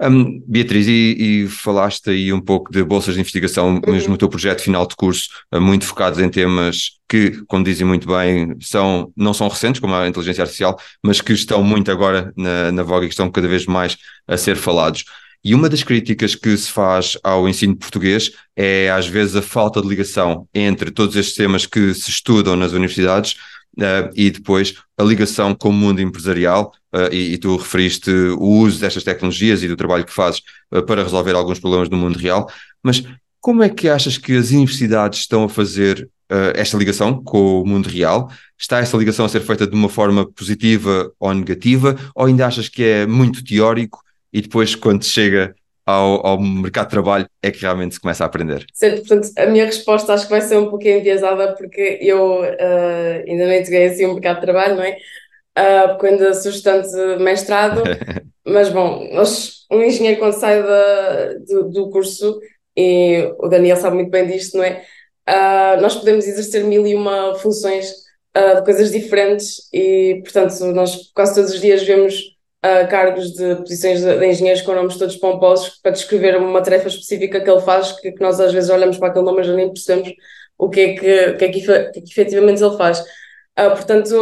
Um, 0.00 0.42
Beatriz, 0.46 0.86
e, 0.86 1.16
e, 1.18 1.48
falaste 1.48 2.10
aí 2.10 2.32
um 2.32 2.40
pouco 2.40 2.72
de 2.72 2.82
bolsas 2.84 3.14
de 3.14 3.20
investigação, 3.20 3.74
uhum. 3.74 3.92
mesmo 3.92 4.10
no 4.10 4.18
teu 4.18 4.28
projeto 4.28 4.62
final 4.62 4.86
de 4.86 4.96
curso, 4.96 5.28
muito 5.54 5.84
focados 5.84 6.18
em 6.18 6.28
temas 6.28 6.98
que, 7.08 7.42
como 7.46 7.64
dizem 7.64 7.86
muito 7.86 8.06
bem, 8.06 8.54
são, 8.60 9.10
não 9.16 9.32
são 9.32 9.48
recentes, 9.48 9.80
como 9.80 9.94
a 9.94 10.06
inteligência 10.06 10.42
artificial, 10.42 10.78
mas 11.02 11.20
que 11.20 11.32
estão 11.32 11.62
muito 11.62 11.90
agora 11.90 12.32
na, 12.36 12.70
na 12.70 12.82
voga 12.82 13.06
e 13.06 13.08
que 13.08 13.14
estão 13.14 13.30
cada 13.30 13.48
vez 13.48 13.64
mais 13.66 13.96
a 14.26 14.36
ser 14.36 14.56
falados. 14.56 15.04
E 15.48 15.54
uma 15.54 15.66
das 15.66 15.82
críticas 15.82 16.34
que 16.34 16.54
se 16.58 16.70
faz 16.70 17.16
ao 17.24 17.48
ensino 17.48 17.74
português 17.74 18.32
é, 18.54 18.90
às 18.90 19.06
vezes, 19.06 19.34
a 19.34 19.40
falta 19.40 19.80
de 19.80 19.88
ligação 19.88 20.46
entre 20.52 20.90
todos 20.90 21.16
estes 21.16 21.34
temas 21.34 21.64
que 21.64 21.94
se 21.94 22.10
estudam 22.10 22.54
nas 22.54 22.72
universidades 22.72 23.32
uh, 23.78 24.12
e 24.14 24.30
depois 24.30 24.74
a 24.98 25.02
ligação 25.02 25.54
com 25.54 25.70
o 25.70 25.72
mundo 25.72 26.02
empresarial, 26.02 26.70
uh, 26.94 27.10
e, 27.10 27.32
e, 27.32 27.38
tu 27.38 27.56
referiste 27.56 28.10
o 28.10 28.44
uso 28.44 28.78
destas 28.78 29.02
tecnologias 29.02 29.62
e 29.62 29.68
do 29.68 29.74
trabalho 29.74 30.04
que 30.04 30.12
fazes 30.12 30.42
uh, 30.70 30.82
para 30.82 31.02
resolver 31.02 31.34
alguns 31.34 31.58
problemas 31.58 31.88
do 31.88 31.96
mundo 31.96 32.18
real, 32.18 32.46
mas 32.82 33.02
como 33.40 33.62
é 33.62 33.70
que 33.70 33.88
achas 33.88 34.18
que 34.18 34.36
as 34.36 34.50
universidades 34.50 35.20
estão 35.20 35.44
a 35.44 35.48
fazer 35.48 36.10
esta 36.54 36.76
ligação 36.76 37.24
com 37.24 37.62
o 37.62 37.66
mundo 37.66 37.88
real? 37.88 38.30
Está 38.58 38.80
essa 38.80 38.98
ligação 38.98 39.24
a 39.24 39.30
ser 39.30 39.40
feita 39.40 39.66
de 39.66 39.74
uma 39.74 39.88
forma 39.88 40.30
positiva 40.30 41.10
ou 41.18 41.32
negativa, 41.32 41.96
ou 42.14 42.26
ainda 42.26 42.46
achas 42.46 42.68
que 42.68 42.82
é 42.82 43.06
muito 43.06 43.42
teórico 43.42 44.00
e 44.32 44.42
depois, 44.42 44.74
quando 44.74 45.04
chega 45.04 45.54
ao, 45.88 46.26
ao, 46.26 46.40
mercado 46.40 46.86
de 46.86 46.90
trabalho 46.90 47.26
é 47.42 47.50
que 47.50 47.62
realmente 47.62 47.94
se 47.94 48.00
começa 48.00 48.22
a 48.22 48.26
aprender? 48.26 48.66
Certo, 48.74 49.06
portanto, 49.06 49.30
a 49.38 49.46
minha 49.46 49.64
resposta 49.64 50.12
acho 50.12 50.24
que 50.24 50.30
vai 50.30 50.42
ser 50.42 50.58
um 50.58 50.68
pouquinho 50.68 50.98
enviesada 50.98 51.54
porque 51.54 51.98
eu 52.02 52.42
uh, 52.42 53.24
ainda 53.26 53.46
não 53.46 53.54
entreguei 53.54 53.86
assim 53.86 54.04
o 54.04 54.10
um 54.10 54.14
mercado 54.14 54.36
de 54.36 54.42
trabalho, 54.42 54.76
não 54.76 54.82
é? 54.82 54.98
Uh, 55.58 55.88
porque 55.88 56.06
ainda 56.08 56.34
sou 56.34 56.52
estudante 56.52 56.90
de 56.90 57.16
mestrado, 57.24 57.82
mas 58.46 58.68
bom, 58.68 59.08
nós, 59.14 59.66
um 59.70 59.82
engenheiro 59.82 60.18
quando 60.18 60.34
sai 60.34 60.62
da, 60.62 61.34
do, 61.48 61.70
do, 61.70 61.90
curso, 61.90 62.38
e 62.76 63.32
o 63.38 63.48
Daniel 63.48 63.76
sabe 63.76 63.96
muito 63.96 64.10
bem 64.10 64.26
disto, 64.26 64.58
não 64.58 64.64
é? 64.64 64.84
Uh, 65.26 65.80
nós 65.80 65.96
podemos 65.96 66.26
exercer 66.26 66.64
mil 66.64 66.86
e 66.86 66.94
uma 66.94 67.34
funções 67.36 68.06
de 68.36 68.62
coisas 68.62 68.92
diferentes 68.92 69.68
e, 69.72 70.20
portanto, 70.22 70.64
nós 70.66 71.10
quase 71.12 71.34
todos 71.34 71.50
os 71.50 71.60
dias 71.60 71.82
vemos 71.82 72.37
uh, 72.64 72.88
cargos 72.88 73.32
de 73.32 73.56
posições 73.56 74.00
de, 74.00 74.18
de, 74.18 74.26
engenheiros 74.26 74.62
com 74.62 74.74
nomes 74.74 74.96
todos 74.96 75.16
pomposos 75.16 75.78
para 75.82 75.92
descrever 75.92 76.36
uma 76.36 76.62
tarefa 76.62 76.88
específica 76.88 77.40
que 77.40 77.50
ele 77.50 77.60
faz, 77.60 77.92
que, 77.92 78.12
que 78.12 78.20
nós 78.20 78.40
às 78.40 78.52
vezes 78.52 78.70
olhamos 78.70 78.98
para 78.98 79.08
aquele 79.08 79.24
nome 79.24 79.40
e 79.40 79.44
já 79.44 79.54
nem 79.54 79.68
percebemos 79.68 80.12
o 80.56 80.68
que 80.68 80.80
é 80.80 80.94
que, 80.94 81.32
que, 81.34 81.44
é 81.44 81.48
que, 81.48 81.60
que, 81.60 82.00
que 82.00 82.10
efetivamente 82.10 82.62
ele 82.62 82.76
faz. 82.76 83.00
Uh, 83.58 83.70
portanto, 83.70 84.14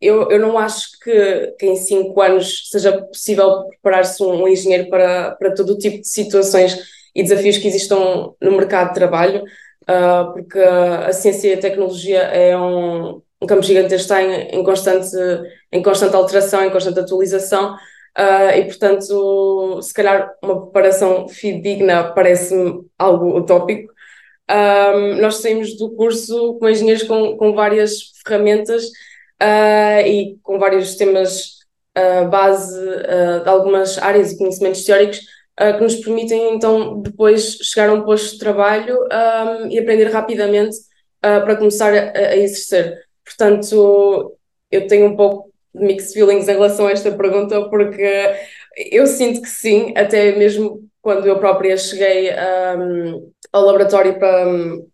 eu, 0.00 0.30
eu 0.30 0.38
não 0.38 0.58
acho 0.58 0.98
que, 1.02 1.54
que 1.58 1.66
em 1.66 1.76
cinco 1.76 2.20
anos 2.20 2.70
seja 2.70 3.02
possível 3.02 3.66
preparar-se 3.68 4.22
um, 4.22 4.42
um, 4.44 4.48
engenheiro 4.48 4.88
para, 4.88 5.32
para 5.32 5.54
todo 5.54 5.74
o 5.74 5.78
tipo 5.78 6.00
de 6.00 6.08
situações 6.08 6.78
e 7.14 7.22
desafios 7.22 7.58
que 7.58 7.68
existam 7.68 8.32
no 8.40 8.52
mercado 8.52 8.88
de 8.88 8.94
trabalho, 8.94 9.44
uh, 9.82 10.32
porque 10.32 10.58
a 10.58 11.12
ciência 11.12 11.48
e 11.48 11.54
a 11.54 11.60
tecnologia 11.60 12.20
é 12.20 12.56
um, 12.56 13.20
um 13.40 13.46
campo 13.46 13.62
gigantesco 13.62 14.02
está 14.02 14.22
em, 14.22 14.58
em, 14.58 14.64
constante, 14.64 15.16
em 15.72 15.82
constante 15.82 16.16
alteração, 16.16 16.64
em 16.64 16.70
constante 16.70 17.00
atualização, 17.00 17.74
uh, 17.74 18.56
e 18.56 18.64
portanto, 18.64 19.80
se 19.82 19.94
calhar 19.94 20.32
uma 20.42 20.62
preparação 20.62 21.28
fidedigna 21.28 22.12
parece-me 22.12 22.84
algo 22.98 23.38
utópico. 23.38 23.92
Um, 24.50 25.20
nós 25.20 25.36
saímos 25.36 25.76
do 25.76 25.90
curso 25.90 26.54
com 26.58 26.68
engenheiros 26.68 27.02
com, 27.02 27.36
com 27.36 27.52
várias 27.52 28.12
ferramentas 28.24 28.84
uh, 29.42 30.06
e 30.06 30.38
com 30.42 30.58
vários 30.58 30.96
temas 30.96 31.58
uh, 31.96 32.28
base 32.28 32.74
de 33.42 33.48
algumas 33.48 33.98
áreas 33.98 34.32
e 34.32 34.38
conhecimentos 34.38 34.84
teóricos 34.84 35.20
que 35.58 35.82
nos 35.82 35.96
permitem 35.96 36.54
então 36.54 37.02
depois 37.02 37.58
chegar 37.62 37.90
a 37.90 37.92
um 37.92 38.02
posto 38.02 38.34
de 38.34 38.38
trabalho 38.38 38.96
um, 38.96 39.66
e 39.68 39.76
aprender 39.76 40.04
rapidamente 40.04 40.76
para 41.20 41.56
começar 41.56 41.92
a, 41.92 42.16
a 42.16 42.36
exercer. 42.36 43.07
Portanto, 43.28 44.38
eu 44.70 44.86
tenho 44.86 45.06
um 45.06 45.16
pouco 45.16 45.52
de 45.74 45.84
mixed 45.84 46.14
feelings 46.14 46.48
em 46.48 46.52
relação 46.52 46.86
a 46.86 46.92
esta 46.92 47.12
pergunta, 47.12 47.68
porque 47.68 48.34
eu 48.90 49.06
sinto 49.06 49.42
que 49.42 49.48
sim, 49.48 49.92
até 49.96 50.32
mesmo 50.32 50.88
quando 51.02 51.26
eu 51.26 51.38
própria 51.38 51.76
cheguei 51.76 52.30
um, 52.32 53.32
ao 53.52 53.64
laboratório 53.64 54.18
para, 54.18 54.46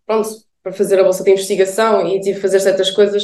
pronto, 0.05 0.29
para 0.63 0.73
fazer 0.73 0.99
a 0.99 1.03
bolsa 1.03 1.23
de 1.23 1.31
investigação 1.31 2.07
e 2.07 2.19
tive 2.19 2.35
que 2.35 2.41
fazer 2.41 2.59
certas 2.59 2.91
coisas, 2.91 3.23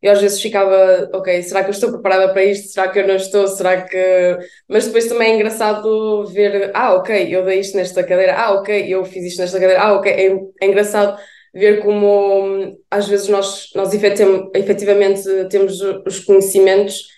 eu 0.00 0.10
às 0.12 0.20
vezes 0.20 0.40
ficava, 0.42 1.08
ok, 1.12 1.42
será 1.42 1.62
que 1.62 1.68
eu 1.68 1.72
estou 1.72 1.92
preparada 1.92 2.32
para 2.32 2.44
isto? 2.44 2.68
Será 2.72 2.88
que 2.88 2.98
eu 2.98 3.06
não 3.06 3.14
estou? 3.14 3.46
Será 3.46 3.82
que. 3.82 4.38
Mas 4.68 4.86
depois 4.86 5.06
também 5.06 5.32
é 5.32 5.36
engraçado 5.36 6.26
ver, 6.26 6.72
ah, 6.74 6.94
ok, 6.94 7.34
eu 7.34 7.44
dei 7.44 7.60
isto 7.60 7.76
nesta 7.76 8.02
cadeira, 8.02 8.34
ah, 8.36 8.52
ok, 8.54 8.84
eu 8.92 9.04
fiz 9.04 9.24
isto 9.24 9.40
nesta 9.40 9.60
cadeira, 9.60 9.80
ah, 9.80 9.92
ok, 9.94 10.10
é, 10.12 10.26
é 10.60 10.66
engraçado 10.66 11.16
ver 11.52 11.82
como 11.82 12.78
às 12.90 13.08
vezes 13.08 13.28
nós, 13.28 13.70
nós 13.74 13.92
efetivamente 13.92 15.22
temos 15.50 15.80
os 15.80 16.20
conhecimentos 16.20 17.08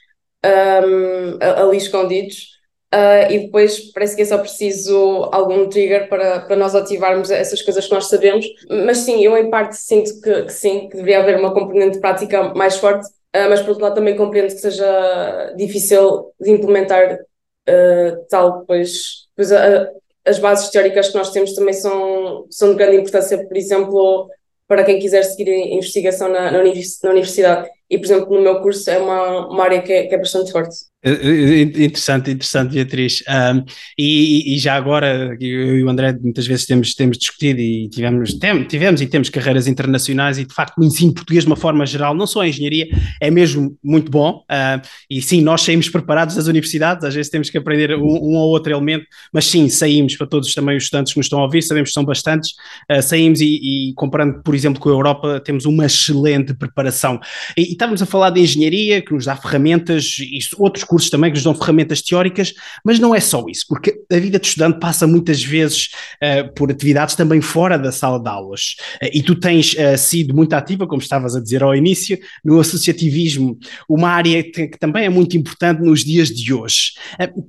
um, 0.44 1.38
ali 1.40 1.76
escondidos 1.76 2.54
uh, 2.94 3.32
e 3.32 3.38
depois 3.40 3.92
parece 3.92 4.16
que 4.16 4.22
é 4.22 4.24
só 4.24 4.38
preciso 4.38 5.28
algum 5.32 5.68
trigger 5.68 6.08
para, 6.08 6.40
para 6.40 6.56
nós 6.56 6.74
ativarmos 6.74 7.30
essas 7.30 7.62
coisas 7.62 7.86
que 7.86 7.94
nós 7.94 8.06
sabemos. 8.06 8.46
Mas 8.68 8.98
sim, 8.98 9.24
eu 9.24 9.36
em 9.36 9.50
parte 9.50 9.76
sinto 9.76 10.20
que, 10.20 10.42
que 10.44 10.52
sim, 10.52 10.88
que 10.88 10.96
deveria 10.96 11.20
haver 11.20 11.38
uma 11.38 11.54
componente 11.54 12.00
prática 12.00 12.54
mais 12.54 12.76
forte, 12.76 13.06
uh, 13.06 13.48
mas 13.48 13.60
por 13.60 13.70
outro 13.70 13.84
lado 13.84 13.94
também 13.94 14.16
compreendo 14.16 14.48
que 14.48 14.60
seja 14.60 15.54
difícil 15.56 16.32
de 16.40 16.50
implementar 16.50 17.14
uh, 17.14 18.26
tal, 18.28 18.64
pois, 18.66 19.26
pois 19.36 19.52
a, 19.52 19.88
as 20.24 20.38
bases 20.38 20.70
teóricas 20.70 21.08
que 21.08 21.16
nós 21.16 21.30
temos 21.30 21.54
também 21.54 21.74
são, 21.74 22.46
são 22.50 22.70
de 22.70 22.76
grande 22.76 22.96
importância, 22.96 23.46
por 23.46 23.56
exemplo, 23.56 24.28
para 24.66 24.84
quem 24.84 24.98
quiser 24.98 25.22
seguir 25.22 25.50
investigação 25.50 26.28
na, 26.28 26.50
na 26.50 26.58
universidade. 26.58 27.68
E, 27.90 27.98
por 27.98 28.04
exemplo, 28.06 28.34
no 28.34 28.42
meu 28.42 28.60
curso 28.60 28.90
é 28.90 28.98
uma, 28.98 29.48
uma 29.48 29.64
área 29.64 29.82
que 29.82 29.92
é, 29.92 30.06
que 30.06 30.14
é 30.14 30.18
bastante 30.18 30.50
forte. 30.50 30.76
Eh, 31.06 31.11
eh, 31.11 31.61
interessante, 31.84 32.30
interessante, 32.30 32.73
Beatriz. 32.73 33.23
Um, 33.28 33.62
e, 33.99 34.54
e, 34.54 34.58
já 34.58 34.75
agora, 34.75 35.37
eu 35.38 35.78
e 35.78 35.84
o 35.84 35.88
André 35.90 36.16
muitas 36.18 36.46
vezes 36.46 36.64
temos, 36.64 36.94
temos 36.94 37.18
discutido 37.18 37.61
e 37.61 37.90
tivemos, 37.90 38.32
tem, 38.34 38.64
tivemos 38.64 39.02
e 39.02 39.06
temos 39.06 39.28
carreiras 39.28 39.66
internacionais 39.66 40.38
e 40.38 40.46
de 40.46 40.54
facto 40.54 40.78
o 40.78 40.84
ensino 40.84 41.12
português 41.12 41.44
de 41.44 41.50
uma 41.50 41.56
forma 41.56 41.84
geral, 41.84 42.14
não 42.14 42.26
só 42.26 42.40
a 42.40 42.49
engenharia, 42.49 42.88
é 43.20 43.30
mesmo 43.30 43.76
muito 43.84 44.11
bom. 44.11 44.44
Uh, 44.50 44.80
e 45.11 45.20
sim, 45.20 45.42
nós 45.42 45.61
saímos 45.61 45.90
preparados 45.90 46.37
das 46.37 46.46
universidades, 46.46 47.04
às 47.04 47.14
vezes 47.14 47.30
temos 47.30 47.50
que 47.50 47.58
aprender 47.58 47.94
um, 47.94 48.02
um, 48.02 48.37
ou 48.37 48.49
outro 48.49 48.73
elemento, 48.73 49.04
mas 49.30 49.44
sim, 49.44 49.68
saímos 49.68 50.16
para 50.16 50.26
todos 50.26 50.54
também 50.54 50.75
os 50.75 50.84
estudantes 50.84 51.12
que 51.12 51.18
nos 51.18 51.26
estão 51.26 51.40
a 51.40 51.42
ouvir, 51.42 51.61
sabemos 51.61 51.90
que 51.90 51.94
são 51.94 52.04
bastantes, 52.04 52.52
uh, 52.90 53.02
saímos 53.02 53.42
e, 53.42 53.90
e, 53.90 53.94
comparando, 53.94 54.42
por 54.42 54.54
exemplo, 54.54 54.80
com 54.80 54.88
a 54.88 54.92
Europa, 54.92 55.38
temos 55.40 55.66
uma 55.66 55.84
excelente 55.84 56.54
preparação. 56.54 57.20
E, 57.58 57.61
e 57.61 57.73
estávamos 57.73 58.00
a 58.00 58.06
falar 58.06 58.30
de 58.30 58.40
engenharia, 58.40 59.02
que 59.02 59.12
nos 59.12 59.26
dá 59.26 59.37
ferramentas 59.37 60.16
e 60.18 60.38
outros 60.58 60.84
cursos 60.94 61.10
também 61.10 61.28
que 61.28 61.34
nos 61.34 61.42
dão 61.42 61.54
ferramentas 61.56 62.00
teóricas, 62.00 62.54
mas 62.84 63.00
não 63.00 63.12
é 63.12 63.18
só 63.18 63.44
isso, 63.48 63.64
porque 63.68 64.00
a 64.12 64.16
vida 64.16 64.38
de 64.38 64.46
estudante 64.46 64.78
passa 64.78 65.08
muitas 65.08 65.42
vezes 65.42 65.88
uh, 66.22 66.54
por 66.54 66.70
atividades 66.70 67.16
também 67.16 67.40
fora 67.40 67.76
da 67.76 67.90
sala 67.90 68.22
de 68.22 68.28
aulas. 68.28 68.76
Uh, 69.02 69.08
e 69.12 69.20
tu 69.20 69.34
tens 69.34 69.74
uh, 69.74 69.98
sido 69.98 70.32
muito 70.32 70.52
ativa, 70.52 70.86
como 70.86 71.02
estavas 71.02 71.34
a 71.34 71.40
dizer 71.40 71.64
ao 71.64 71.74
início, 71.74 72.16
no 72.44 72.60
associativismo, 72.60 73.58
uma 73.88 74.08
área 74.08 74.40
que, 74.44 74.68
também 74.78 75.04
é 75.04 75.08
muito 75.08 75.36
importante 75.36 75.82
nos 75.82 76.04
dias 76.04 76.28
de 76.28 76.52
hoje. 76.52 76.92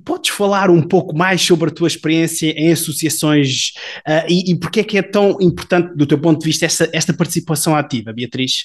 podes 0.04 0.30
falar 0.30 0.68
um 0.68 0.82
pouco 0.82 1.16
mais 1.16 1.40
sobre 1.40 1.70
a 1.70 1.72
tua 1.72 1.86
experiência 1.86 2.50
em 2.50 2.72
associações 2.72 3.74
e, 4.28 4.50
e 4.50 4.58
porque 4.58 4.80
é 4.80 4.84
que 4.84 4.98
é 4.98 5.02
tão 5.02 5.36
importante, 5.40 5.94
do 5.94 6.06
teu 6.06 6.18
ponto 6.18 6.40
de 6.40 6.46
vista, 6.46 6.66
esta, 6.66 6.88
esta 6.92 7.12
participação 7.12 7.76
ativa, 7.76 8.12
Beatriz? 8.12 8.64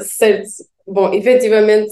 certo. 0.00 0.48
Bom, 0.86 1.12
efetivamente, 1.12 1.90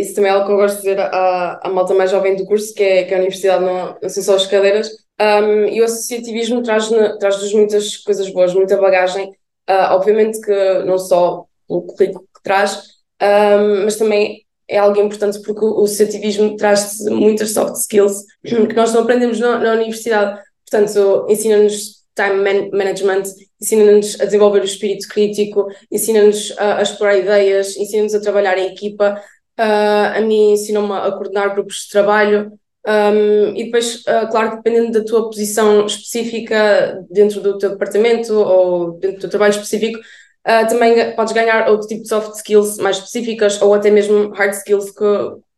isso 0.00 0.14
também 0.14 0.30
é 0.30 0.34
algo 0.34 0.46
que 0.46 0.52
eu 0.52 0.56
gosto 0.56 0.76
de 0.76 0.82
dizer 0.82 1.00
à, 1.00 1.60
à 1.62 1.70
malta 1.70 1.94
mais 1.94 2.10
jovem 2.10 2.36
do 2.36 2.46
curso, 2.46 2.74
que 2.74 2.82
é 2.82 3.04
que 3.04 3.14
a 3.14 3.18
universidade 3.18 3.64
não, 3.64 3.96
não 4.00 4.08
são 4.08 4.22
só 4.22 4.36
as 4.36 4.46
cadeiras. 4.46 4.90
Um, 5.20 5.64
e 5.66 5.80
o 5.80 5.84
associativismo 5.84 6.62
traz-nos 6.62 7.18
traz 7.18 7.52
muitas 7.52 7.96
coisas 7.96 8.28
boas, 8.30 8.54
muita 8.54 8.76
bagagem. 8.76 9.30
Uh, 9.68 9.92
obviamente 9.92 10.40
que 10.40 10.84
não 10.84 10.98
só 10.98 11.44
o 11.66 11.82
currículo 11.82 12.24
que 12.34 12.42
traz, 12.42 12.82
um, 13.20 13.84
mas 13.84 13.96
também 13.96 14.44
é 14.68 14.78
algo 14.78 15.00
importante 15.00 15.40
porque 15.42 15.64
o 15.64 15.84
associativismo 15.84 16.56
traz 16.56 16.98
muitas 17.08 17.52
soft 17.52 17.76
skills 17.76 18.24
que 18.44 18.74
nós 18.74 18.92
não 18.92 19.02
aprendemos 19.02 19.40
na, 19.40 19.58
na 19.58 19.72
universidade. 19.72 20.40
Portanto, 20.68 21.26
ensina-nos 21.28 21.96
time 22.16 22.42
man 22.42 22.70
management, 22.72 23.24
ensina-nos 23.60 24.20
a 24.20 24.24
desenvolver 24.24 24.62
o 24.62 24.64
espírito 24.64 25.06
crítico, 25.08 25.66
ensina-nos 25.92 26.54
a, 26.58 26.78
a, 26.78 26.82
explorar 26.82 27.18
ideias, 27.18 27.76
ensina-nos 27.76 28.14
a 28.14 28.20
trabalhar 28.20 28.58
em 28.58 28.72
equipa. 28.72 29.22
Uh, 29.58 30.18
a 30.18 30.20
mim 30.20 30.52
ensinou-me 30.52 30.92
a 30.92 31.10
coordenar 31.12 31.54
grupos 31.54 31.84
de 31.84 31.90
trabalho. 31.90 32.52
Um, 32.86 33.56
e 33.56 33.64
depois, 33.64 33.96
uh, 34.02 34.30
claro, 34.30 34.56
dependendo 34.56 34.92
da 34.92 35.04
tua 35.04 35.24
posição 35.24 35.86
específica 35.86 37.02
dentro 37.10 37.40
do 37.40 37.58
teu 37.58 37.70
departamento 37.70 38.32
ou 38.34 38.92
dentro 38.98 39.16
do 39.16 39.20
teu 39.22 39.30
trabalho 39.30 39.50
específico, 39.50 39.98
uh, 39.98 40.68
também 40.68 41.16
podes 41.16 41.32
ganhar 41.32 41.68
outro 41.68 41.88
tipo 41.88 42.02
de 42.02 42.08
soft 42.08 42.36
skills 42.36 42.76
mais 42.78 42.98
específicas 42.98 43.60
ou 43.60 43.74
até 43.74 43.90
mesmo 43.90 44.30
hard 44.34 44.52
skills, 44.52 44.90
que, 44.90 45.04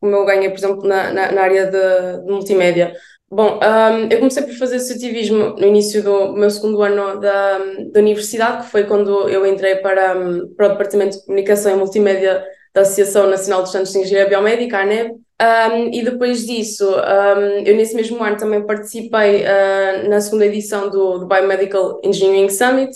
como 0.00 0.17
eu 0.17 0.25
ganhei, 0.25 0.49
por 0.49 0.59
exemplo, 0.59 0.88
na, 0.88 1.12
na, 1.12 1.33
na 1.33 1.43
área 1.43 1.67
de, 1.67 2.25
de 2.25 2.33
multimédia. 2.33 2.95
Bom, 3.31 3.61
um, 3.62 4.09
eu 4.11 4.19
comecei 4.21 4.43
por 4.43 4.55
fazer 4.55 4.76
associativismo 4.76 5.50
no 5.59 5.67
início 5.67 6.02
do 6.02 6.33
meu 6.33 6.49
segundo 6.49 6.81
ano 6.81 7.21
da, 7.21 7.59
da 7.93 8.00
universidade, 8.00 8.64
que 8.64 8.71
foi 8.71 8.85
quando 8.85 9.28
eu 9.28 9.45
entrei 9.45 9.76
para, 9.76 10.14
para 10.57 10.67
o 10.67 10.71
Departamento 10.71 11.19
de 11.19 11.26
Comunicação 11.26 11.73
e 11.73 11.76
Multimédia 11.76 12.43
da 12.79 12.83
Associação 12.83 13.29
Nacional 13.29 13.63
dos 13.63 13.73
Santos 13.73 13.93
de 13.93 13.99
Engenharia 13.99 14.29
Biomédica, 14.29 14.79
a 14.79 14.83
ANEB, 14.83 15.11
um, 15.13 15.93
e 15.93 16.03
depois 16.03 16.47
disso, 16.47 16.89
um, 16.89 17.65
eu 17.65 17.77
nesse 17.77 17.95
mesmo 17.95 18.23
ano 18.23 18.37
também 18.37 18.65
participei 18.65 19.43
uh, 19.43 20.09
na 20.09 20.21
segunda 20.21 20.47
edição 20.47 20.89
do, 20.89 21.19
do 21.19 21.27
Biomedical 21.27 22.01
Engineering 22.05 22.49
Summit 22.49 22.91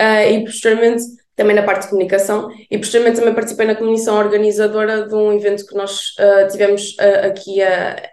uh, 0.00 0.30
e 0.30 0.44
posteriormente 0.44 1.04
também 1.34 1.54
na 1.54 1.62
parte 1.62 1.82
de 1.82 1.90
comunicação 1.90 2.48
e 2.70 2.78
posteriormente 2.78 3.18
também 3.18 3.34
participei 3.34 3.66
na 3.66 3.74
comissão 3.74 4.16
organizadora 4.16 5.06
de 5.06 5.14
um 5.14 5.32
evento 5.32 5.66
que 5.66 5.74
nós 5.74 6.14
uh, 6.18 6.50
tivemos 6.50 6.96
aqui 7.24 7.58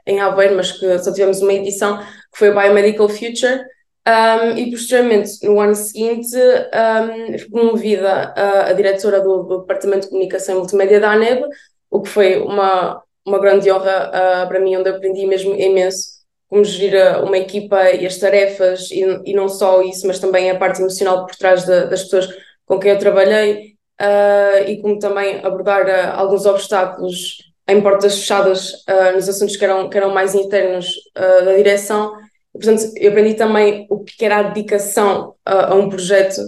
em 0.05 0.19
Aveiro, 0.19 0.55
mas 0.55 0.73
que 0.73 0.99
só 0.99 1.11
tivemos 1.11 1.41
uma 1.41 1.53
edição, 1.53 1.97
que 1.97 2.37
foi 2.37 2.49
o 2.49 2.53
Biomedical 2.53 3.07
Future, 3.07 3.61
um, 4.07 4.57
e 4.57 4.71
posteriormente, 4.71 5.45
no 5.45 5.59
ano 5.59 5.75
seguinte, 5.75 6.35
um, 6.35 7.49
promovida 7.51 8.33
a, 8.35 8.69
a 8.69 8.73
diretora 8.73 9.21
do, 9.21 9.59
Departamento 9.61 10.01
de 10.01 10.09
Comunicação 10.09 10.55
e 10.55 10.57
Multimédia 10.59 10.99
da 10.99 11.11
ANEB, 11.11 11.43
o 11.89 12.01
que 12.01 12.09
foi 12.09 12.41
uma, 12.41 13.01
uma 13.25 13.39
grande 13.39 13.71
honra 13.71 14.45
para 14.47 14.59
mim, 14.59 14.75
onde 14.75 14.89
aprendi 14.89 15.25
mesmo 15.25 15.55
imenso 15.55 16.23
como 16.49 16.63
gerir 16.63 17.23
uma 17.23 17.37
equipa 17.37 17.89
e 17.91 18.05
as 18.05 18.17
tarefas, 18.17 18.91
e, 18.91 19.01
e 19.25 19.33
não 19.33 19.49
só 19.49 19.81
isso, 19.81 20.05
mas 20.05 20.19
também 20.19 20.51
a 20.51 20.57
parte 20.57 20.79
emocional 20.79 21.25
por 21.25 21.35
trás 21.35 21.65
de, 21.65 21.87
das 21.87 22.03
pessoas 22.03 22.29
com 22.65 22.79
quem 22.79 22.91
eu 22.91 22.99
trabalhei 22.99 23.73
uh, 23.99 24.69
e 24.69 24.79
como 24.81 24.99
também 24.99 25.43
abordar 25.43 25.85
uh, 25.87 26.19
alguns 26.19 26.45
obstáculos 26.45 27.37
em 27.67 27.81
portas 27.81 28.19
fechadas 28.19 28.73
uh, 28.87 29.15
nos 29.15 29.27
assuntos 29.27 29.57
que 29.57 29.65
eram, 29.65 29.89
que 29.89 29.97
eram 29.97 30.13
mais 30.13 30.35
internos 30.35 30.93
da 31.15 31.55
direção. 31.55 32.13
Portanto, 32.53 32.91
eu 32.97 33.11
aprendi 33.11 33.33
também 33.33 33.87
o 33.89 34.03
que 34.03 34.23
era 34.23 34.37
a 34.37 34.43
dedicação 34.43 35.35
a 35.43 35.73
um 35.75 35.89
projeto 35.89 36.39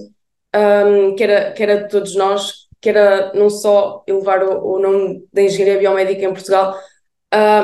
um, 0.55 1.15
que, 1.15 1.23
era, 1.23 1.51
que 1.51 1.63
era 1.63 1.83
de 1.83 1.89
todos 1.89 2.15
nós, 2.15 2.67
que 2.79 2.89
era 2.89 3.33
não 3.33 3.49
só 3.49 4.03
elevar 4.07 4.43
o, 4.43 4.75
o 4.75 4.79
nome 4.79 5.25
da 5.33 5.41
engenharia 5.41 5.79
biomédica 5.79 6.23
em 6.23 6.33
Portugal, 6.33 6.75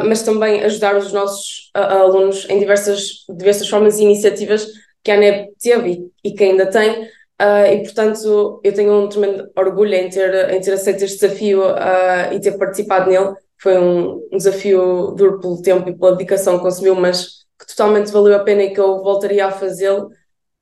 mas 0.06 0.24
também 0.24 0.64
ajudar 0.64 0.98
os 0.98 1.14
nossos 1.14 1.70
alunos 1.74 2.50
em 2.50 2.60
diversas, 2.60 3.24
diversas 3.30 3.70
formas 3.70 4.00
e 4.00 4.04
iniciativas 4.04 4.68
que 5.04 5.12
a 5.12 5.16
ANEB 5.16 5.50
teve 5.62 6.12
e, 6.24 6.30
e 6.30 6.34
que 6.34 6.44
ainda 6.44 6.66
tem, 6.66 7.08
Uh, 7.42 7.74
e 7.74 7.78
portanto 7.82 8.62
eu 8.64 8.72
tenho 8.72 8.94
um 8.94 9.10
tremendo 9.10 9.50
orgulho 9.58 9.96
em 9.96 10.08
ter, 10.10 10.52
em 10.52 10.62
ter 10.62 10.74
aceito 10.74 11.04
este 11.04 11.22
desafio 11.22 11.64
uh, 11.72 12.32
e 12.32 12.40
ter 12.40 12.56
participado 12.56 13.10
nele. 13.10 13.34
Foi 13.58 13.80
um, 13.80 14.22
um, 14.32 14.38
desafio 14.38 15.12
duro 15.18 15.40
pelo 15.40 15.60
tempo 15.60 15.90
e 15.90 15.98
pela 15.98 16.12
dedicação 16.12 16.58
que 16.58 16.64
consumiu, 16.64 16.94
mas 16.94 17.41
totalmente 17.76 18.12
valeu 18.12 18.36
a 18.36 18.40
pena 18.40 18.64
e 18.64 18.74
que 18.74 18.80
eu 18.80 19.02
voltaria 19.02 19.46
a 19.46 19.52
fazê-lo. 19.52 20.10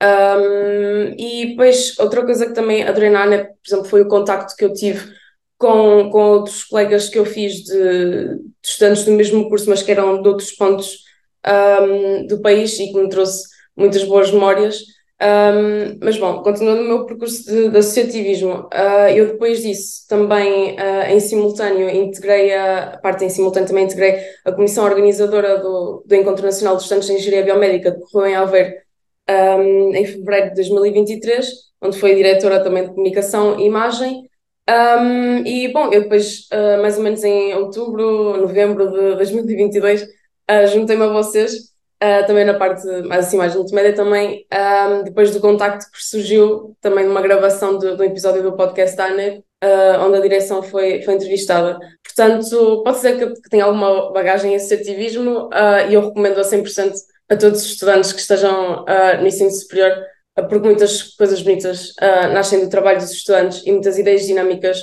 Um, 0.01 1.15
e 1.17 1.47
depois, 1.49 1.97
outra 1.99 2.23
coisa 2.23 2.45
que 2.45 2.53
também 2.53 2.83
adorei 2.83 3.09
na 3.09 3.23
ANA, 3.23 3.45
por 3.45 3.67
exemplo, 3.67 3.85
foi 3.85 4.01
o 4.01 4.07
contacto 4.07 4.55
que 4.55 4.63
eu 4.63 4.73
tive 4.73 5.13
com, 5.57 6.09
com 6.09 6.23
outros 6.23 6.63
colegas 6.63 7.09
que 7.09 7.19
eu 7.19 7.25
fiz 7.25 7.63
de, 7.63 8.35
de 8.35 8.41
estudantes 8.63 9.03
do 9.03 9.11
mesmo 9.11 9.49
curso, 9.49 9.69
mas 9.69 9.83
que 9.83 9.91
eram 9.91 10.21
de 10.21 10.27
outros 10.27 10.51
pontos 10.53 11.03
um, 11.45 12.25
do 12.27 12.41
país 12.41 12.79
e 12.79 12.91
que 12.91 12.97
me 13.01 13.09
trouxe 13.09 13.43
muitas 13.75 14.03
boas 14.03 14.31
memórias. 14.31 14.81
Um, 15.21 15.99
mas 16.01 16.17
bom, 16.17 16.41
continuando 16.41 16.81
o 16.81 16.87
meu 16.87 17.05
percurso 17.05 17.43
de, 17.43 17.69
de 17.69 17.77
associativismo, 17.77 18.69
uh, 18.73 19.09
eu 19.13 19.33
depois 19.33 19.61
disso 19.61 20.07
também 20.07 20.75
uh, 20.75 21.09
em 21.09 21.19
simultâneo 21.19 21.89
integrei 21.89 22.55
a, 22.55 22.97
parte 23.03 23.25
em 23.25 23.29
simultâneo 23.29 23.67
também 23.67 23.83
integrei 23.83 24.17
a 24.45 24.51
comissão 24.53 24.85
organizadora 24.85 25.57
do, 25.59 26.03
do 26.05 26.15
Encontro 26.15 26.45
Nacional 26.45 26.75
dos 26.75 26.85
Estudantes 26.85 27.09
de 27.09 27.15
Engenharia 27.15 27.43
Biomédica 27.43 27.91
que 27.91 27.99
correu 27.99 28.29
em 28.29 28.35
Alver 28.35 28.81
um, 29.29 29.93
em 29.93 30.05
fevereiro 30.05 30.49
de 30.49 30.55
2023, 30.55 31.51
onde 31.81 31.99
fui 31.99 32.15
diretora 32.15 32.63
também 32.63 32.83
de 32.83 32.89
comunicação 32.89 33.59
e 33.59 33.65
imagem. 33.65 34.23
Um, 34.69 35.45
e 35.45 35.67
bom, 35.73 35.91
eu 35.91 36.03
depois, 36.03 36.47
uh, 36.53 36.81
mais 36.81 36.97
ou 36.97 37.03
menos 37.03 37.23
em 37.25 37.53
outubro, 37.55 38.37
novembro 38.37 38.89
de 38.89 39.15
2022, 39.17 40.07
juntei-me 40.71 41.03
a 41.03 41.07
vocês 41.07 41.69
Uh, 42.01 42.25
também 42.25 42.45
na 42.45 42.53
parte 42.53 42.81
assim 43.11 43.35
mais 43.35 43.53
multimédia 43.53 43.93
também 43.93 44.47
um, 44.53 45.03
depois 45.03 45.31
do 45.31 45.41
contacto 45.41 45.85
que 45.91 46.01
surgiu 46.01 46.73
também 46.79 47.05
numa 47.05 47.21
gravação 47.21 47.77
do 47.77 48.01
episódio 48.01 48.41
do 48.41 48.55
podcast 48.55 48.95
da 48.95 49.09
uh, 49.09 50.05
onde 50.07 50.17
a 50.17 50.21
direção 50.21 50.63
foi, 50.63 51.01
foi 51.01 51.15
entrevistada. 51.15 51.77
Portanto 52.01 52.83
pode 52.85 52.99
ser 52.99 53.17
que, 53.17 53.41
que 53.41 53.49
tenha 53.49 53.65
alguma 53.65 54.13
bagagem 54.13 54.53
em 54.53 54.55
associativismo 54.55 55.47
uh, 55.47 55.89
e 55.89 55.93
eu 55.93 56.07
recomendo 56.07 56.39
a 56.39 56.43
100% 56.43 56.93
a 57.27 57.35
todos 57.35 57.63
os 57.63 57.71
estudantes 57.71 58.13
que 58.13 58.21
estejam 58.21 58.85
no 59.19 59.27
ensino 59.27 59.51
superior 59.51 59.91
porque 60.47 60.67
muitas 60.67 61.03
coisas 61.15 61.41
bonitas 61.41 61.93
nascem 62.33 62.61
do 62.61 62.69
trabalho 62.69 62.97
dos 62.97 63.11
estudantes 63.11 63.61
e 63.67 63.71
muitas 63.71 63.99
ideias 63.99 64.25
dinâmicas 64.25 64.79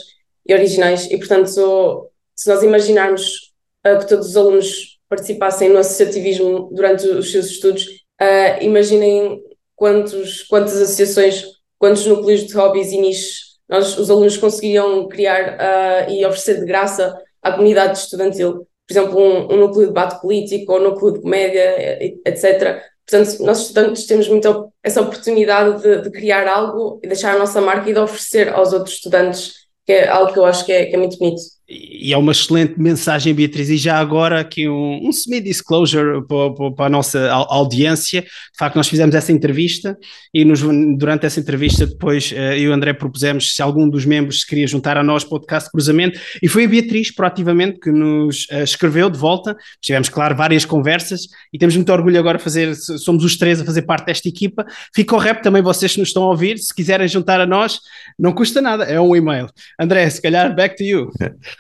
e 0.47 0.55
originais. 0.55 1.11
E 1.11 1.19
portanto 1.19 2.11
se 2.37 2.49
nós 2.49 2.63
imaginarmos 2.63 3.53
que 3.83 4.07
todos 4.07 4.29
os 4.29 4.37
alunos 4.37 4.96
participassem 5.09 5.69
no 5.69 5.79
associativismo 5.79 6.71
durante 6.73 7.07
os 7.07 7.31
seus 7.31 7.47
estudos, 7.47 7.87
uh, 8.21 8.63
imaginem 8.63 9.41
quantos, 9.75 10.43
quantas 10.43 10.81
associações, 10.81 11.45
quantos 11.79 12.07
núcleos 12.07 12.47
de 12.47 12.55
hobbies 12.55 12.93
e 12.93 12.99
nichos 12.99 13.47
nós, 13.69 13.99
os 13.99 14.11
alunos 14.11 14.37
conseguiam 14.37 15.09
criar 15.09 15.57
uh, 15.57 16.11
e 16.11 16.25
oferecer 16.25 16.61
de 16.61 16.67
graça 16.67 17.17
à 17.43 17.53
comunidade 17.53 17.99
estudantil. 17.99 18.67
Por 18.87 18.93
exemplo, 18.93 19.19
um, 19.19 19.53
um 19.53 19.57
núcleo 19.57 19.83
de 19.83 19.87
debate 19.89 20.21
político 20.21 20.73
ou 20.73 20.79
um 20.79 20.85
núcleo 20.85 21.15
de 21.15 21.21
comédia, 21.21 21.99
etc. 22.25 22.81
Portanto, 23.05 23.43
nós 23.43 23.63
estudantes 23.63 24.07
temos 24.07 24.29
muito 24.29 24.73
essa 24.83 25.01
oportunidade 25.01 25.83
de, 25.83 26.03
de, 26.03 26.11
criar 26.11 26.47
algo 26.47 27.01
e 27.03 27.09
deixar 27.09 27.35
a 27.35 27.39
nossa 27.39 27.61
marca 27.61 27.91
e 27.91 27.93
de 27.93 27.99
oferecer 27.99 28.49
aos 28.49 28.73
outros 28.73 28.95
estudantes, 28.95 29.55
que 29.85 29.93
é 29.93 30.09
algo 30.09 30.33
que 30.33 30.39
eu 30.39 30.45
acho 30.45 30.65
que 30.65 30.73
é, 30.73 30.87
que 30.87 30.95
é 30.95 30.99
muito 30.99 31.19
bonito 31.19 31.56
e 31.69 32.13
é 32.13 32.17
uma 32.17 32.31
excelente 32.31 32.81
mensagem, 32.81 33.35
Beatriz. 33.35 33.69
E 33.69 33.77
já 33.77 33.99
agora 33.99 34.41
aqui 34.41 34.69
um, 34.69 35.09
um 35.09 35.11
semi-disclosure 35.11 36.25
para, 36.25 36.73
para, 36.73 36.87
a 36.87 36.89
nossa 36.89 37.29
audiência. 37.29 38.23
De 38.23 38.57
facto, 38.57 38.77
nós 38.77 38.87
fizemos 38.87 39.17
essa 39.17 39.33
entrevista 39.33 39.99
e 40.33 40.45
nos, 40.45 40.63
durante 40.97 41.27
essa 41.27 41.41
entrevista 41.41 41.85
depois 41.85 42.31
uh, 42.31 42.35
eu 42.35 42.57
e 42.57 42.69
o 42.69 42.73
André 42.73 42.93
propusemos 42.93 43.53
se 43.53 43.61
algum 43.61 43.89
dos 43.89 44.05
membros 44.05 44.41
se 44.41 44.47
queria 44.47 44.67
juntar 44.67 44.97
a 44.97 45.03
nós 45.03 45.25
podcast 45.25 45.69
Cruzamento 45.71 46.21
e 46.41 46.47
foi 46.47 46.67
a 46.67 46.69
Beatriz 46.69 47.13
proativamente 47.13 47.81
que 47.81 47.91
nos 47.91 48.47
uh, 48.53 48.63
escreveu 48.63 49.11
de 49.11 49.19
volta. 49.19 49.57
Tivemos, 49.81 50.09
claro, 50.09 50.37
várias 50.37 50.65
conversas 50.65 51.23
e 51.53 51.59
temos 51.59 51.75
muito 51.75 51.93
orgulho 51.93 52.19
agora 52.19 52.39
fazer, 52.39 52.77
somos 52.77 53.25
os 53.25 53.37
três 53.37 53.61
a 53.61 53.65
fazer 53.65 53.83
parte 53.83 54.07
desta 54.07 54.29
equipa. 54.29 54.65
Fica 54.95 55.17
o 55.17 55.19
rap 55.19 55.43
também 55.43 55.63
vocês 55.63 55.95
que 55.95 55.99
nos 55.99 56.11
estão 56.11 56.23
a 56.23 56.29
ouvir, 56.29 56.59
se 56.59 56.73
quiserem 56.73 57.09
juntar 57.09 57.41
a 57.41 57.47
nós, 57.47 57.81
não 58.17 58.33
custa 58.33 58.63
nada, 58.63 58.85
é 58.85 59.01
um 59.01 59.17
e-mail. 59.17 59.49
André, 59.81 60.09
se 60.09 60.23
calhar 60.23 60.55
back 60.55 60.77
to 60.77 60.85
you. 60.85 61.11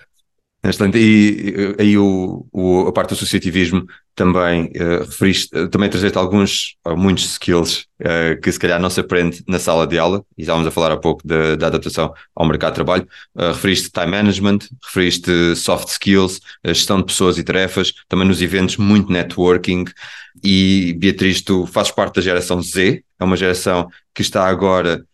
Excelente. 0.68 0.98
E 0.98 1.76
aí 1.78 1.96
o, 1.96 2.46
o, 2.52 2.88
a 2.88 2.92
parte 2.92 3.10
do 3.10 3.14
associativismo 3.14 3.86
também 4.14 4.72
uh, 4.76 5.04
referiste, 5.04 5.56
uh, 5.56 5.68
também 5.68 5.90
trazeste 5.90 6.16
alguns, 6.16 6.76
muitos 6.96 7.24
skills 7.24 7.86
uh, 8.00 8.40
que 8.40 8.50
se 8.50 8.58
calhar 8.58 8.80
não 8.80 8.88
se 8.88 8.98
aprende 8.98 9.44
na 9.46 9.58
sala 9.58 9.86
de 9.86 9.98
aula, 9.98 10.24
e 10.36 10.40
estávamos 10.40 10.66
a 10.66 10.70
falar 10.70 10.90
há 10.90 10.96
pouco 10.96 11.26
da, 11.26 11.54
da 11.54 11.66
adaptação 11.66 12.12
ao 12.34 12.48
mercado 12.48 12.72
de 12.72 12.76
trabalho. 12.76 13.06
Referiste 13.36 13.90
time 13.90 14.06
management, 14.06 14.60
referiste 14.82 15.54
soft 15.54 15.88
skills, 15.88 16.40
gestão 16.64 16.98
de 16.98 17.04
pessoas 17.04 17.38
e 17.38 17.44
tarefas, 17.44 17.92
também 18.08 18.26
nos 18.26 18.40
eventos 18.40 18.76
muito 18.78 19.12
networking. 19.12 19.84
E 20.42 20.94
Beatriz, 20.98 21.42
tu 21.42 21.66
fazes 21.66 21.92
parte 21.92 22.16
da 22.16 22.22
geração 22.22 22.60
Z, 22.62 23.02
é 23.20 23.24
uma 23.24 23.36
geração 23.36 23.88
que 24.14 24.22
está 24.22 24.46
agora 24.46 25.04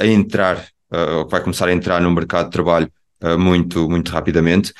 a 0.00 0.06
entrar, 0.06 0.66
ou 0.90 1.26
que 1.26 1.30
vai 1.30 1.42
começar 1.42 1.68
a 1.68 1.72
entrar 1.72 2.00
no 2.00 2.10
mercado 2.10 2.46
de 2.46 2.52
trabalho 2.52 2.90
uh, 3.22 3.38
muito, 3.38 3.88
muito 3.88 4.10
rapidamente. 4.10 4.72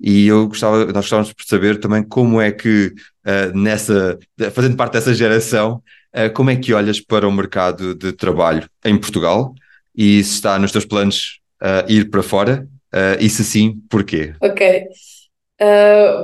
E 0.00 0.26
eu 0.26 0.48
gostava, 0.48 0.84
nós 0.86 1.04
gostávamos 1.04 1.28
de 1.28 1.48
saber 1.48 1.78
também 1.78 2.02
como 2.02 2.40
é 2.40 2.50
que, 2.50 2.92
uh, 3.26 3.56
nessa, 3.56 4.18
fazendo 4.52 4.76
parte 4.76 4.94
dessa 4.94 5.14
geração, 5.14 5.82
uh, 6.14 6.32
como 6.32 6.50
é 6.50 6.56
que 6.56 6.74
olhas 6.74 7.00
para 7.00 7.28
o 7.28 7.32
mercado 7.32 7.94
de 7.94 8.12
trabalho 8.12 8.68
em 8.84 8.98
Portugal 8.98 9.54
e 9.94 10.22
se 10.24 10.34
está 10.34 10.58
nos 10.58 10.72
teus 10.72 10.84
planos 10.84 11.40
ir 11.88 12.10
para 12.10 12.22
fora 12.22 12.68
e 13.18 13.30
se 13.30 13.42
sim, 13.42 13.80
porquê? 13.88 14.34
Ok. 14.40 14.86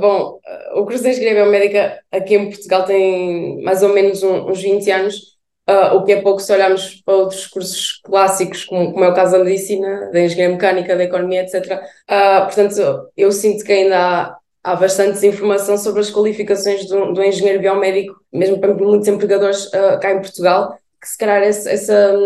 bom, 0.00 0.38
o 0.74 0.84
de 0.84 0.96
Engenharia 0.96 1.44
Biomédica 1.44 1.98
aqui 2.12 2.34
em 2.34 2.50
Portugal 2.50 2.84
tem 2.84 3.62
mais 3.62 3.82
ou 3.82 3.94
menos 3.94 4.22
um, 4.22 4.50
uns 4.50 4.60
20 4.60 4.90
anos 4.90 5.39
Uh, 5.70 5.94
o 5.94 6.04
que 6.04 6.10
é 6.10 6.20
pouco 6.20 6.40
se 6.40 6.52
olharmos 6.52 7.00
para 7.04 7.14
outros 7.14 7.46
cursos 7.46 8.00
clássicos, 8.02 8.64
como, 8.64 8.92
como 8.92 9.04
é 9.04 9.08
o 9.08 9.14
caso 9.14 9.38
da 9.38 9.44
medicina, 9.44 10.10
da 10.10 10.20
engenharia 10.20 10.56
mecânica, 10.56 10.96
da 10.96 11.04
economia, 11.04 11.42
etc. 11.42 11.76
Uh, 11.76 11.86
ah, 12.08 12.40
portanto, 12.46 13.08
eu 13.16 13.30
sinto 13.30 13.64
que 13.64 13.72
ainda 13.72 13.96
há, 13.96 14.36
há 14.64 14.74
bastante 14.74 15.12
desinformação 15.12 15.78
sobre 15.78 16.00
as 16.00 16.10
qualificações 16.10 16.88
do, 16.88 17.12
do 17.12 17.22
engenheiro 17.22 17.60
biomédico, 17.60 18.16
mesmo 18.32 18.58
para 18.58 18.74
muitos 18.74 19.06
empregadores 19.06 19.66
uh, 19.66 20.00
cá 20.00 20.10
em 20.12 20.20
Portugal, 20.20 20.76
que 21.00 21.08
se 21.08 21.16
calhar 21.16 21.40
esse, 21.44 21.70
essa, 21.70 22.18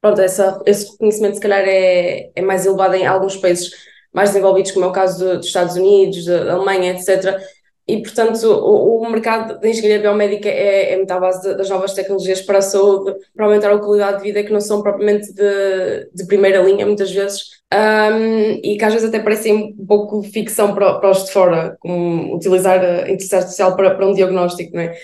pronto, 0.00 0.20
essa, 0.20 0.62
esse 0.64 0.92
reconhecimento 0.92 1.34
se 1.34 1.40
calhar 1.40 1.64
é, 1.66 2.30
é 2.36 2.42
mais 2.42 2.64
elevado 2.64 2.94
em 2.94 3.06
alguns 3.06 3.36
países 3.36 3.70
mais 4.12 4.30
desenvolvidos, 4.30 4.70
como 4.70 4.84
é 4.84 4.88
o 4.88 4.92
caso 4.92 5.18
do, 5.18 5.36
dos 5.38 5.46
Estados 5.46 5.74
Unidos, 5.74 6.26
da 6.26 6.52
Alemanha, 6.52 6.92
etc 6.92 7.40
e, 7.88 8.02
portanto, 8.02 8.44
o, 8.44 9.02
o 9.02 9.10
mercado 9.10 9.58
da 9.58 9.68
engenharia 9.68 9.98
biomédica 9.98 10.48
é, 10.48 10.92
é 10.92 10.96
muito 10.96 11.10
à 11.10 11.18
base 11.18 11.40
de, 11.40 11.56
das 11.56 11.70
novas 11.70 11.94
tecnologias 11.94 12.42
para 12.42 12.58
a 12.58 12.62
saúde, 12.62 13.16
para 13.34 13.46
aumentar 13.46 13.72
a 13.72 13.78
qualidade 13.78 14.18
de 14.18 14.24
vida, 14.24 14.42
que 14.44 14.52
não 14.52 14.60
são 14.60 14.82
propriamente 14.82 15.32
de, 15.32 16.10
de 16.12 16.26
primeira 16.26 16.60
linha, 16.60 16.84
muitas 16.84 17.10
vezes, 17.10 17.58
um, 17.72 18.60
e 18.62 18.76
que 18.76 18.84
às 18.84 18.92
vezes 18.92 19.08
até 19.08 19.18
parecem 19.18 19.74
um 19.78 19.86
pouco 19.86 20.22
ficção 20.22 20.74
para, 20.74 20.98
para 20.98 21.10
os 21.10 21.24
de 21.24 21.32
fora, 21.32 21.78
como 21.80 22.36
utilizar 22.36 22.78
a 22.78 23.00
inteligência 23.02 23.38
artificial 23.38 23.74
para, 23.74 23.94
para 23.94 24.06
um 24.06 24.12
diagnóstico, 24.12 24.76
não 24.76 24.82
é? 24.82 24.94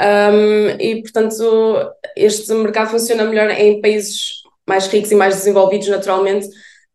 Um, 0.00 0.80
e, 0.80 1.02
portanto, 1.02 1.34
este 2.16 2.54
mercado 2.54 2.90
funciona 2.90 3.24
melhor 3.24 3.50
em 3.50 3.80
países 3.80 4.42
mais 4.64 4.86
ricos 4.86 5.10
e 5.10 5.16
mais 5.16 5.34
desenvolvidos 5.34 5.88
naturalmente, 5.88 6.48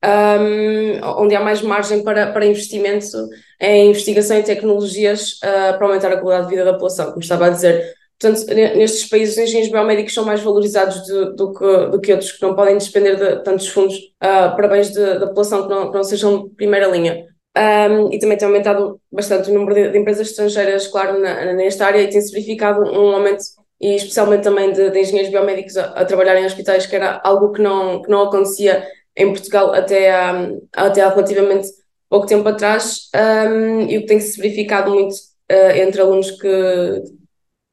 um, 0.04 1.22
onde 1.22 1.36
há 1.36 1.40
mais 1.40 1.62
margem 1.62 2.04
para, 2.04 2.32
para 2.32 2.46
investimento 2.46 3.18
em 3.60 3.90
investigação 3.90 4.38
e 4.38 4.44
tecnologias 4.44 5.40
uh, 5.44 5.78
para 5.78 5.88
aumentar 5.88 6.12
a 6.12 6.18
qualidade 6.18 6.48
de 6.48 6.56
vida 6.56 6.66
da 6.66 6.74
população, 6.74 7.08
como 7.08 7.22
estava 7.22 7.48
a 7.48 7.50
dizer. 7.50 7.94
Portanto, 8.20 8.54
nestes 8.54 9.10
países, 9.10 9.36
os 9.36 9.44
engenheiros 9.44 9.72
biomédicos 9.72 10.14
são 10.14 10.24
mais 10.24 10.42
valorizados 10.42 11.06
do, 11.08 11.36
do, 11.36 11.54
que, 11.54 11.86
do 11.88 12.00
que 12.00 12.12
outros 12.12 12.32
que 12.32 12.42
não 12.42 12.56
podem 12.56 12.78
despender 12.78 13.18
de 13.18 13.44
tantos 13.44 13.68
fundos 13.68 13.96
uh, 13.96 14.56
para 14.56 14.68
bens 14.68 14.94
da 14.94 15.28
população 15.28 15.64
que 15.64 15.70
não, 15.70 15.92
que 15.92 15.98
não 15.98 16.04
sejam 16.04 16.44
de 16.44 16.56
primeira 16.56 16.88
linha. 16.88 17.26
Um, 17.56 18.12
e 18.12 18.18
também 18.18 18.36
tem 18.36 18.48
aumentado 18.48 19.00
bastante 19.12 19.52
o 19.52 19.54
número 19.54 19.76
de, 19.76 19.92
de 19.92 19.98
empresas 19.98 20.30
estrangeiras, 20.30 20.88
claro, 20.88 21.20
na, 21.20 21.54
nesta 21.54 21.86
área 21.86 22.02
e 22.02 22.10
tem-se 22.10 22.32
verificado 22.32 22.82
um 22.82 23.14
aumento, 23.14 23.44
e 23.80 23.96
especialmente 23.96 24.44
também 24.44 24.72
de, 24.72 24.90
de 24.90 25.00
engenheiros 25.00 25.32
biomédicos 25.32 25.78
a, 25.78 25.86
a, 25.92 26.06
trabalhar 26.06 26.36
em 26.38 26.46
hospitais, 26.46 26.88
que 26.88 26.96
era 26.96 27.22
algo 27.24 27.52
que 27.52 27.62
não, 27.62 28.02
que 28.02 28.10
não 28.10 28.24
acontecia 28.24 28.84
em 29.16 29.32
Portugal 29.32 29.74
até 29.74 30.12
há, 30.12 30.50
até 30.74 31.02
há 31.02 31.10
relativamente 31.10 31.68
pouco 32.10 32.28
tempo 32.28 32.48
atrás, 32.48 33.10
um, 33.16 33.82
e 33.90 33.98
o 33.98 34.02
que 34.02 34.08
tem-se 34.08 34.40
verificado 34.40 34.92
muito 34.92 35.14
uh, 35.14 35.72
entre 35.76 36.02
alunos 36.02 36.32
que, 36.32 37.04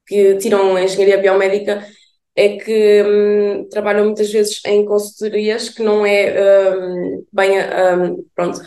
que 0.07 0.37
tiram 0.37 0.77
a 0.77 0.83
engenharia 0.83 1.19
biomédica 1.19 1.87
é 2.35 2.57
que 2.57 3.03
um, 3.03 3.69
trabalham 3.69 4.07
muitas 4.07 4.31
vezes 4.33 4.61
em 4.65 4.85
consultorias 4.85 5.69
que 5.69 5.83
não 5.83 6.07
é 6.07 6.73
um, 6.75 7.25
bem, 7.33 7.59
um, 7.59 8.25
pronto, 8.35 8.61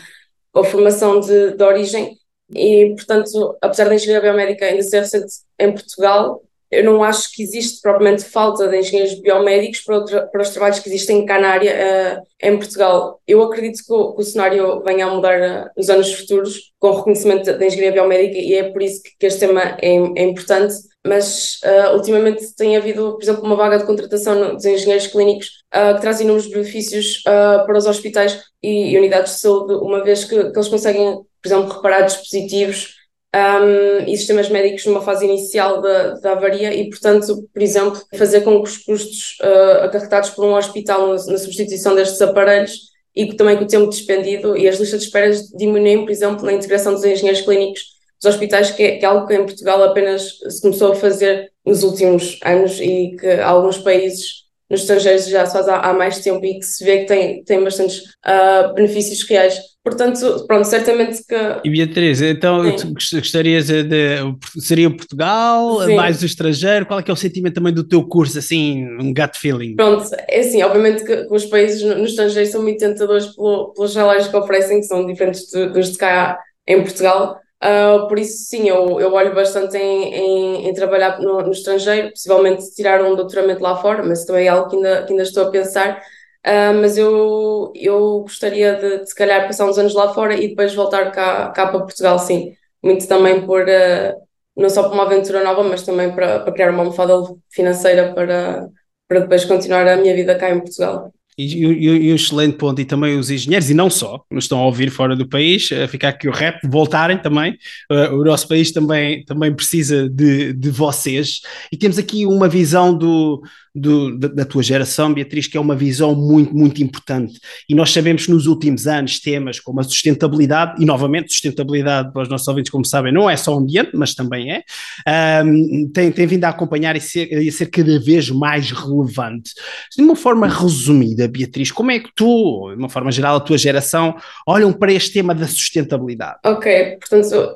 a 0.54 0.64
formação 0.64 1.18
de, 1.20 1.56
de 1.56 1.64
origem. 1.64 2.16
E, 2.54 2.94
portanto, 2.94 3.56
apesar 3.60 3.88
da 3.88 3.94
engenharia 3.96 4.30
biomédica 4.30 4.66
ainda 4.66 4.82
ser 4.82 5.00
recente 5.00 5.32
em 5.58 5.72
Portugal, 5.72 6.42
eu 6.70 6.84
não 6.84 7.02
acho 7.02 7.32
que 7.32 7.42
existe 7.42 7.80
propriamente 7.80 8.24
falta 8.24 8.68
de 8.68 8.78
engenheiros 8.78 9.14
biomédicos 9.20 9.80
para, 9.80 10.26
para 10.26 10.42
os 10.42 10.50
trabalhos 10.50 10.78
que 10.78 10.88
existem 10.88 11.24
cá 11.24 11.40
na 11.40 11.48
área 11.48 11.72
uh, 11.72 12.22
em 12.42 12.56
Portugal. 12.56 13.20
Eu 13.26 13.42
acredito 13.42 13.84
que 13.84 13.92
o, 13.92 14.12
que 14.14 14.22
o 14.22 14.24
cenário 14.24 14.82
venha 14.82 15.06
a 15.06 15.14
mudar 15.14 15.40
uh, 15.40 15.70
nos 15.76 15.88
anos 15.88 16.12
futuros 16.12 16.72
com 16.78 16.88
o 16.88 16.96
reconhecimento 16.96 17.44
da 17.44 17.66
engenharia 17.66 17.92
biomédica 17.92 18.38
e 18.38 18.54
é 18.54 18.70
por 18.70 18.82
isso 18.82 19.02
que, 19.02 19.10
que 19.18 19.26
este 19.26 19.40
tema 19.40 19.76
é, 19.80 19.94
é 19.94 20.22
importante. 20.24 20.74
Mas 21.06 21.60
uh, 21.64 21.94
ultimamente 21.94 22.54
tem 22.56 22.76
havido, 22.76 23.12
por 23.12 23.22
exemplo, 23.22 23.44
uma 23.44 23.56
vaga 23.56 23.78
de 23.78 23.84
contratação 23.84 24.54
dos 24.54 24.64
engenheiros 24.64 25.06
clínicos 25.06 25.48
que 25.70 26.00
traz 26.00 26.20
inúmeros 26.20 26.46
benefícios 26.46 27.20
para 27.24 27.76
os 27.76 27.84
hospitais 27.84 28.40
e, 28.62 28.92
e, 28.92 28.98
unidades 28.98 29.34
de 29.34 29.40
saúde, 29.40 29.74
uma 29.74 30.02
vez 30.02 30.24
que, 30.24 30.50
que 30.50 30.56
eles 30.56 30.68
conseguem, 30.68 31.16
por 31.42 31.48
exemplo, 31.48 31.74
reparar 31.74 32.02
dispositivos 32.02 32.94
um, 33.34 34.04
e 34.06 34.16
sistemas 34.16 34.48
médicos 34.48 34.86
numa 34.86 35.02
fase 35.02 35.24
inicial 35.24 35.80
da, 35.80 36.14
da 36.14 36.32
avaria 36.32 36.72
e, 36.72 36.88
portanto, 36.88 37.48
por 37.52 37.62
exemplo, 37.62 38.00
fazer 38.16 38.42
com 38.42 38.62
que 38.62 38.68
os 38.68 38.78
custos 38.78 39.38
uh, 39.42 39.84
acarretados 39.84 40.30
por 40.30 40.44
um 40.44 40.54
hospital 40.54 41.08
na, 41.08 41.14
na 41.14 41.38
substituição 41.38 41.94
destes 41.94 42.22
aparelhos 42.22 42.94
e 43.14 43.34
também 43.34 43.56
com 43.56 43.64
o 43.64 43.66
tempo 43.66 43.88
despendido 43.88 44.56
e 44.56 44.68
as 44.68 44.78
listas 44.78 45.00
de 45.00 45.06
espera 45.06 45.30
diminuem, 45.54 46.04
por 46.04 46.10
exemplo, 46.10 46.44
na 46.44 46.52
integração 46.52 46.92
dos 46.94 47.04
engenheiros 47.04 47.42
clínicos 47.42 47.82
dos 48.22 48.34
hospitais, 48.34 48.70
que 48.70 48.82
é, 48.82 48.96
que 48.98 49.04
é, 49.04 49.08
algo 49.08 49.26
que 49.26 49.34
em 49.34 49.44
Portugal 49.44 49.82
apenas 49.82 50.38
se 50.48 50.60
começou 50.60 50.92
a 50.92 50.94
fazer 50.94 51.52
nos 51.64 51.82
últimos 51.82 52.38
anos 52.44 52.80
e 52.80 53.16
que 53.18 53.40
alguns 53.40 53.78
países 53.78 54.44
nos 54.70 54.80
estrangeiros 54.80 55.26
já 55.26 55.44
se 55.44 55.52
faz 55.52 55.68
há, 55.68 55.78
há 55.78 55.92
mais 55.92 56.20
tempo 56.20 56.44
e 56.44 56.58
que 56.58 56.64
se 56.64 56.84
vê 56.84 57.00
que 57.00 57.06
tem, 57.06 57.44
tem 57.44 57.62
bastantes 57.62 57.98
uh, 58.26 58.72
benefícios 58.74 59.22
reais. 59.28 59.58
Portanto, 59.84 60.46
pronto, 60.46 60.64
certamente 60.64 61.22
que. 61.26 61.36
E 61.62 61.68
Beatriz, 61.68 62.22
então 62.22 62.62
gostarias 62.94 63.66
de. 63.66 64.16
Seria 64.58 64.88
Portugal, 64.88 65.82
Sim. 65.82 65.94
mais 65.94 66.22
o 66.22 66.26
estrangeiro? 66.26 66.86
Qual 66.86 66.98
é 66.98 67.02
que 67.02 67.10
é 67.10 67.14
o 67.14 67.16
sentimento 67.16 67.56
também 67.56 67.72
do 67.72 67.86
teu 67.86 68.02
curso, 68.08 68.38
assim, 68.38 68.82
um 68.98 69.12
gut 69.12 69.38
feeling? 69.38 69.76
Pronto, 69.76 70.08
é 70.26 70.40
assim, 70.40 70.62
obviamente 70.62 71.04
que, 71.04 71.28
os 71.30 71.44
países 71.44 71.82
no, 71.82 72.02
estrangeiro 72.02 72.50
são 72.50 72.62
muito 72.62 72.78
tentadores 72.78 73.26
pelo, 73.36 73.74
pelos 73.74 73.92
salários 73.92 74.26
que 74.26 74.36
oferecem, 74.36 74.80
que 74.80 74.86
são 74.86 75.06
diferentes 75.06 75.50
dos 75.50 75.92
de 75.92 75.98
cá 75.98 76.40
em 76.66 76.82
Portugal. 76.82 77.38
Uh, 77.62 78.08
por 78.08 78.18
isso, 78.18 78.44
sim, 78.46 78.66
eu, 78.66 78.98
eu 78.98 79.12
olho 79.12 79.34
bastante 79.34 79.76
em, 79.76 80.14
em, 80.14 80.68
em 80.68 80.72
trabalhar 80.72 81.20
no, 81.20 81.42
no, 81.42 81.50
estrangeiro, 81.50 82.08
possivelmente 82.08 82.74
tirar 82.74 83.02
um 83.02 83.14
doutoramento 83.14 83.62
lá 83.62 83.76
fora, 83.76 84.02
mas 84.02 84.24
também 84.24 84.46
é 84.46 84.48
algo 84.48 84.70
que 84.70 84.76
ainda, 84.76 85.02
que 85.04 85.12
ainda 85.12 85.22
estou 85.22 85.44
a 85.44 85.50
pensar. 85.50 86.00
Uh, 86.46 86.74
mas 86.80 86.98
eu, 86.98 87.72
eu 87.74 88.20
gostaria 88.20 88.74
de, 88.76 88.98
de, 89.00 89.08
se 89.08 89.14
calhar, 89.14 89.46
passar 89.46 89.66
uns 89.66 89.78
anos 89.78 89.94
lá 89.94 90.12
fora 90.12 90.34
e 90.34 90.48
depois 90.48 90.74
voltar 90.74 91.10
cá, 91.10 91.50
cá 91.50 91.68
para 91.68 91.80
Portugal, 91.80 92.18
sim. 92.18 92.54
Muito 92.82 93.08
também 93.08 93.46
por, 93.46 93.62
uh, 93.62 94.14
não 94.56 94.68
só 94.68 94.82
por 94.84 94.92
uma 94.92 95.04
aventura 95.04 95.42
nova, 95.42 95.62
mas 95.64 95.82
também 95.84 96.14
para, 96.14 96.40
para 96.40 96.52
criar 96.52 96.70
uma 96.70 96.80
almofada 96.80 97.14
financeira 97.50 98.12
para, 98.14 98.68
para 99.08 99.20
depois 99.20 99.44
continuar 99.46 99.88
a 99.88 99.96
minha 99.96 100.14
vida 100.14 100.36
cá 100.38 100.50
em 100.50 100.60
Portugal. 100.60 101.13
E, 101.36 101.64
e, 101.64 101.88
e, 102.08 102.12
um 102.12 102.14
excelente 102.14 102.56
ponto, 102.56 102.80
e 102.80 102.84
também 102.84 103.18
os 103.18 103.30
engenheiros, 103.30 103.68
e 103.68 103.74
não 103.74 103.90
só, 103.90 104.22
nos 104.30 104.44
estão 104.44 104.60
a 104.60 104.66
ouvir 104.66 104.90
fora 104.90 105.16
do 105.16 105.28
país, 105.28 105.70
a 105.72 105.88
ficar 105.88 106.10
aqui 106.10 106.28
o 106.28 106.32
rap, 106.32 106.60
voltarem 106.64 107.18
também. 107.18 107.58
Uh, 107.90 108.14
o 108.14 108.24
nosso 108.24 108.46
país 108.46 108.72
também, 108.72 109.24
também 109.24 109.52
precisa 109.52 110.08
de, 110.08 110.52
de 110.52 110.70
vocês. 110.70 111.40
E 111.72 111.76
temos 111.76 111.98
aqui 111.98 112.24
uma 112.24 112.48
visão 112.48 112.96
do, 112.96 113.42
do, 113.74 114.16
da, 114.16 114.44
tua 114.44 114.62
geração, 114.62 115.12
Beatriz, 115.12 115.48
que 115.48 115.56
é 115.56 115.60
uma 115.60 115.74
visão 115.74 116.14
muito, 116.14 116.54
muito 116.54 116.80
importante. 116.82 117.40
E 117.68 117.74
nós 117.74 117.90
sabemos 117.90 118.24
que 118.24 118.30
nos 118.30 118.46
últimos 118.46 118.86
anos 118.86 119.18
temas 119.18 119.58
como 119.58 119.80
a 119.80 119.82
sustentabilidade, 119.82 120.80
e 120.80 120.86
novamente, 120.86 121.32
sustentabilidade 121.32 122.12
para 122.12 122.22
os 122.22 122.28
nossos 122.28 122.46
ouvintes, 122.46 122.70
como 122.70 122.84
sabem, 122.84 123.12
não 123.12 123.28
é 123.28 123.36
só 123.36 123.54
o 123.54 123.58
ambiente, 123.58 123.90
mas 123.94 124.14
também 124.14 124.52
é, 124.52 125.42
um, 125.44 125.90
tem, 125.92 126.12
tem 126.12 126.26
vindo 126.26 126.44
a 126.44 126.50
acompanhar 126.50 126.94
e 126.94 127.00
ser, 127.00 127.28
a 127.34 127.52
ser 127.52 127.66
cada 127.66 127.98
vez 127.98 128.30
mais 128.30 128.70
relevante. 128.70 129.50
De 129.96 130.02
uma 130.02 130.14
forma 130.14 130.46
resumida, 130.46 131.23
Beatriz, 131.28 131.70
como 131.70 131.90
é 131.90 131.98
que 131.98 132.10
tu, 132.14 132.70
de 132.70 132.78
uma 132.78 132.88
forma 132.88 133.10
geral, 133.10 133.36
a 133.36 133.40
tua 133.40 133.58
geração, 133.58 134.16
olham 134.46 134.72
para 134.72 134.92
este 134.92 135.12
tema 135.12 135.34
da 135.34 135.46
sustentabilidade? 135.46 136.38
Ok, 136.44 136.98
portanto, 136.98 137.54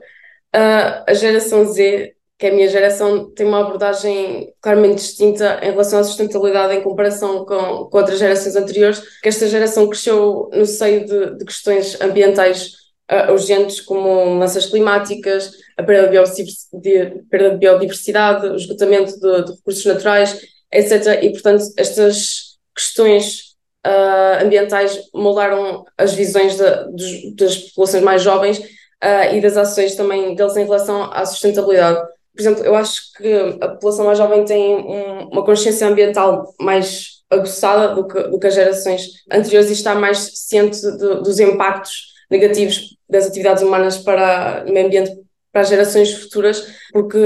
a 0.52 1.14
geração 1.14 1.64
Z 1.66 2.14
que 2.38 2.46
a 2.46 2.52
minha 2.52 2.68
geração 2.68 3.28
tem 3.30 3.44
uma 3.44 3.62
abordagem 3.62 4.54
claramente 4.60 4.98
distinta 4.98 5.58
em 5.60 5.70
relação 5.72 5.98
à 5.98 6.04
sustentabilidade 6.04 6.72
em 6.72 6.82
comparação 6.82 7.44
com, 7.44 7.86
com 7.86 7.98
outras 7.98 8.20
gerações 8.20 8.54
anteriores, 8.54 9.00
que 9.20 9.28
esta 9.28 9.48
geração 9.48 9.88
cresceu 9.88 10.48
no 10.52 10.64
seio 10.64 11.04
de, 11.04 11.36
de 11.36 11.44
questões 11.44 12.00
ambientais 12.00 12.74
uh, 13.10 13.32
urgentes 13.32 13.80
como 13.80 14.26
mudanças 14.26 14.66
climáticas, 14.66 15.50
a 15.76 15.82
perda 15.82 16.08
de, 16.08 16.44
de, 16.80 17.22
perda 17.28 17.50
de 17.50 17.56
biodiversidade, 17.56 18.46
o 18.46 18.54
esgotamento 18.54 19.18
de, 19.18 19.44
de, 19.44 19.52
recursos 19.56 19.84
naturais, 19.84 20.40
etc. 20.72 21.20
E, 21.20 21.30
portanto, 21.30 21.64
estas 21.76 22.56
questões 22.72 23.47
uh, 23.86 24.44
ambientais 24.44 24.98
moldaram 25.14 25.84
as 25.96 26.12
visões 26.12 26.56
de, 26.56 26.92
dos, 26.92 27.36
das 27.36 27.56
populações 27.56 28.02
mais 28.02 28.22
jovens 28.22 28.58
uh, 28.58 29.34
e 29.34 29.40
das 29.40 29.56
ações 29.56 29.94
também 29.94 30.34
deles 30.34 30.56
em 30.56 30.64
relação 30.64 31.10
à 31.12 31.24
sustentabilidade. 31.24 32.00
Por 32.34 32.40
exemplo, 32.40 32.64
eu 32.64 32.74
acho 32.74 33.12
que 33.16 33.58
a 33.60 33.68
população 33.68 34.06
mais 34.06 34.18
jovem 34.18 34.44
tem 34.44 34.76
um, 34.76 35.28
uma 35.28 35.44
consciência 35.44 35.88
ambiental 35.88 36.54
mais 36.60 37.18
aguçada 37.30 37.94
do 37.94 38.06
que, 38.06 38.22
do 38.28 38.38
que 38.38 38.46
as 38.46 38.54
gerações 38.54 39.02
anteriores 39.30 39.70
e 39.70 39.72
está 39.72 39.94
mais 39.94 40.18
ciente 40.34 40.80
de, 40.80 41.20
dos 41.20 41.40
impactos 41.40 42.14
negativos 42.30 42.96
das 43.08 43.26
atividades 43.26 43.62
humanas 43.62 43.98
para 43.98 44.64
o 44.66 44.72
meio 44.72 44.86
ambiente 44.86 45.12
para 45.50 45.62
as 45.62 45.68
gerações 45.68 46.12
futuras, 46.12 46.66
porque 46.92 47.18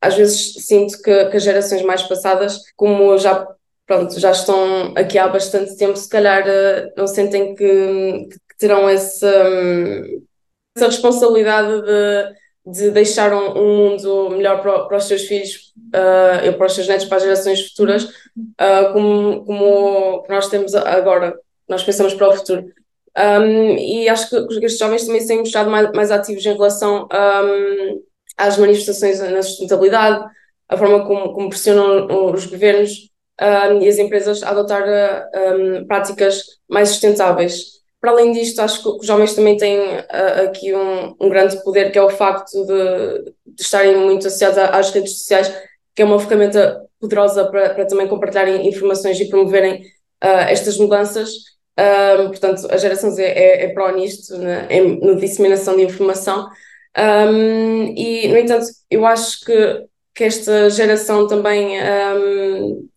às 0.00 0.14
vezes 0.14 0.54
sinto 0.64 1.00
que, 1.00 1.26
que 1.26 1.36
as 1.36 1.42
gerações 1.42 1.80
mais 1.82 2.02
passadas, 2.02 2.58
como 2.76 3.16
já 3.16 3.46
pronto, 3.92 4.18
já 4.18 4.30
estão 4.30 4.94
aqui 4.96 5.18
há 5.18 5.28
bastante 5.28 5.76
tempo, 5.76 5.96
se 5.96 6.08
calhar 6.08 6.48
eh, 6.48 6.92
não 6.96 7.06
sentem 7.06 7.54
que, 7.54 8.26
que 8.28 8.56
terão 8.58 8.88
esse, 8.88 9.26
hum, 9.26 10.24
essa 10.74 10.86
responsabilidade 10.86 11.82
de 11.82 12.42
de 12.64 12.92
deixar 12.92 13.32
um, 13.32 13.58
um 13.58 13.76
mundo 13.76 14.30
melhor 14.30 14.62
para, 14.62 14.84
para, 14.84 14.96
os 14.96 15.04
seus 15.06 15.22
filhos 15.22 15.74
uh, 15.92 16.46
e 16.46 16.52
para 16.52 16.66
os 16.66 16.72
seus 16.72 16.86
netos, 16.86 17.06
para 17.06 17.16
as 17.16 17.24
gerações 17.24 17.68
futuras, 17.68 18.04
uh, 18.04 18.92
como, 18.92 19.44
como 19.44 20.24
nós 20.28 20.48
temos 20.48 20.72
agora, 20.72 21.36
nós 21.68 21.82
pensamos 21.82 22.14
para 22.14 22.28
o 22.28 22.36
futuro. 22.36 22.66
Um, 23.18 23.76
e 23.76 24.08
acho 24.08 24.30
que, 24.30 24.60
que 24.60 24.66
estes 24.66 24.78
jovens 24.78 25.04
também 25.04 25.20
se 25.20 25.26
têm 25.26 25.40
mostrado 25.40 25.70
mais, 25.70 25.90
mais 25.90 26.12
ativos 26.12 26.46
em 26.46 26.52
relação 26.52 27.08
um, 27.12 28.00
às 28.36 28.56
manifestações 28.56 29.18
na 29.18 29.42
sustentabilidade, 29.42 30.24
a 30.68 30.76
forma 30.76 31.04
como, 31.04 31.32
como 31.32 31.48
pressionam 31.48 32.06
os 32.32 32.46
governos 32.46 33.10
um, 33.42 33.82
e 33.82 33.88
as 33.88 33.98
empresas 33.98 34.42
a 34.42 34.50
adotar 34.50 34.84
uh, 34.84 35.86
práticas 35.86 36.42
mais 36.68 36.90
sustentáveis. 36.90 37.82
Para 38.00 38.12
além 38.12 38.32
disto, 38.32 38.60
acho 38.60 38.82
que 38.82 38.88
os 38.88 39.06
jovens 39.06 39.34
também 39.34 39.56
têm 39.56 39.78
uh, 39.78 40.46
aqui 40.46 40.74
um, 40.74 41.14
um, 41.20 41.28
grande 41.28 41.62
poder, 41.62 41.90
que 41.90 41.98
é 41.98 42.02
o 42.02 42.10
facto 42.10 42.64
de, 42.66 43.32
de, 43.46 43.62
estarem 43.62 43.96
muito 43.96 44.26
associados 44.26 44.58
às 44.58 44.90
redes 44.90 45.18
sociais, 45.18 45.52
que 45.94 46.02
é 46.02 46.04
uma 46.04 46.18
ferramenta 46.18 46.80
poderosa 47.00 47.44
para, 47.50 47.74
para 47.74 47.86
também 47.86 48.08
compartilharem 48.08 48.68
informações 48.68 49.20
e 49.20 49.28
promoverem 49.28 49.82
uh, 50.22 50.46
estas 50.48 50.78
mudanças. 50.78 51.30
Portanto, 52.28 52.68
a 52.70 52.76
geração 52.76 53.10
Z 53.10 53.24
é, 53.24 53.64
é 53.64 53.68
pró 53.70 53.90
nisto, 53.90 54.36
né, 54.36 54.68
em, 54.70 55.00
na 55.00 55.14
disseminação 55.14 55.74
de 55.74 55.82
informação. 55.82 56.46
Um, 56.96 57.94
e, 57.96 58.28
no 58.28 58.36
entanto, 58.36 58.66
eu 58.90 59.06
acho 59.06 59.44
que, 59.44 59.86
que 60.14 60.24
esta 60.24 60.68
geração 60.68 61.26
também 61.26 61.78
um, 61.80 62.88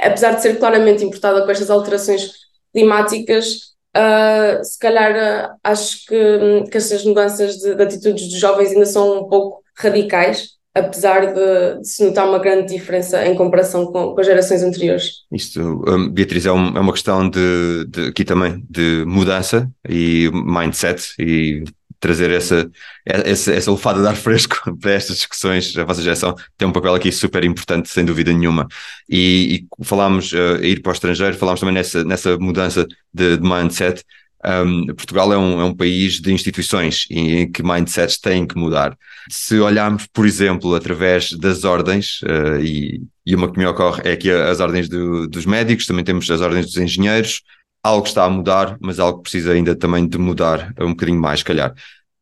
apesar 0.00 0.34
de 0.34 0.42
ser 0.42 0.58
claramente 0.58 1.04
importada 1.04 1.44
com 1.44 1.50
estas 1.50 1.70
alterações 1.70 2.32
climáticas, 2.72 3.74
Uh, 3.96 4.58
se 4.64 4.76
calhar 4.76 5.12
uh, 5.12 5.56
acho 5.62 6.04
que, 6.06 6.64
que 6.68 6.76
estas 6.76 7.04
mudanças 7.04 7.58
de, 7.58 7.76
de, 7.76 7.80
atitudes 7.80 8.28
dos 8.28 8.40
jovens 8.40 8.72
ainda 8.72 8.86
são 8.86 9.20
um 9.20 9.28
pouco 9.28 9.62
radicais, 9.76 10.48
apesar 10.74 11.32
de, 11.32 11.80
de, 11.80 11.88
se 11.88 12.04
notar 12.04 12.28
uma 12.28 12.40
grande 12.40 12.74
diferença 12.74 13.24
em 13.24 13.36
comparação 13.36 13.86
com, 13.86 14.12
com 14.12 14.20
as 14.20 14.26
gerações 14.26 14.64
anteriores. 14.64 15.22
Isto, 15.30 15.60
um, 15.60 16.10
Beatriz, 16.10 16.44
é, 16.44 16.50
um, 16.50 16.76
é, 16.76 16.80
uma 16.80 16.92
questão 16.92 17.30
de, 17.30 17.84
de, 17.88 18.08
aqui 18.08 18.24
também 18.24 18.64
de 18.68 19.04
mudança 19.06 19.70
e 19.88 20.28
mindset 20.32 21.14
e 21.20 21.62
trazer 22.04 22.30
essa, 22.30 22.70
essa, 23.06 23.50
essa 23.50 23.70
lefada 23.70 24.02
de 24.02 24.06
ar 24.06 24.14
fresco 24.14 24.56
para 24.76 24.92
estas 24.92 25.16
discussões. 25.16 25.74
A 25.78 25.84
vossa 25.84 26.02
geração 26.02 26.36
tem 26.58 26.68
um 26.68 26.72
papel 26.72 26.94
aqui 26.94 27.10
super 27.10 27.42
importante, 27.44 27.88
sem 27.88 28.04
dúvida 28.04 28.30
nenhuma. 28.30 28.68
E, 29.08 29.66
e 29.80 29.84
falámos 29.84 30.30
uh, 30.32 30.62
ir 30.62 30.82
para 30.82 30.90
o 30.90 30.92
estrangeiro, 30.92 31.34
falámos 31.34 31.60
também 31.60 31.74
nessa, 31.74 32.04
nessa 32.04 32.36
mudança 32.36 32.86
de, 33.12 33.38
de 33.38 33.42
mindset. 33.42 34.04
Um, 34.44 34.86
Portugal 34.94 35.32
é 35.32 35.38
um, 35.38 35.60
é 35.62 35.64
um 35.64 35.74
país 35.74 36.20
de 36.20 36.30
instituições 36.30 37.06
em 37.10 37.50
que 37.50 37.62
mindsets 37.62 38.18
têm 38.18 38.46
que 38.46 38.58
mudar. 38.58 38.94
Se 39.30 39.58
olharmos, 39.58 40.06
por 40.12 40.26
exemplo, 40.26 40.74
através 40.74 41.32
das 41.32 41.64
ordens, 41.64 42.20
uh, 42.24 42.62
e, 42.62 43.00
e, 43.24 43.34
uma 43.34 43.50
que 43.50 43.58
me 43.58 43.64
ocorre 43.64 44.02
é 44.04 44.12
aqui 44.12 44.30
as 44.30 44.60
ordens 44.60 44.90
do, 44.90 45.26
dos 45.26 45.46
médicos, 45.46 45.86
também 45.86 46.04
temos 46.04 46.30
as 46.30 46.42
ordens 46.42 46.66
dos 46.66 46.76
engenheiros, 46.76 47.40
algo 47.84 48.06
está 48.06 48.24
a 48.24 48.30
mudar, 48.30 48.78
mas 48.80 48.98
algo 48.98 49.20
precisa 49.20 49.52
ainda 49.52 49.76
também 49.76 50.08
de 50.08 50.16
mudar 50.16 50.72
um 50.80 50.90
bocadinho 50.90 51.20
mais, 51.20 51.42
calhar. 51.42 51.74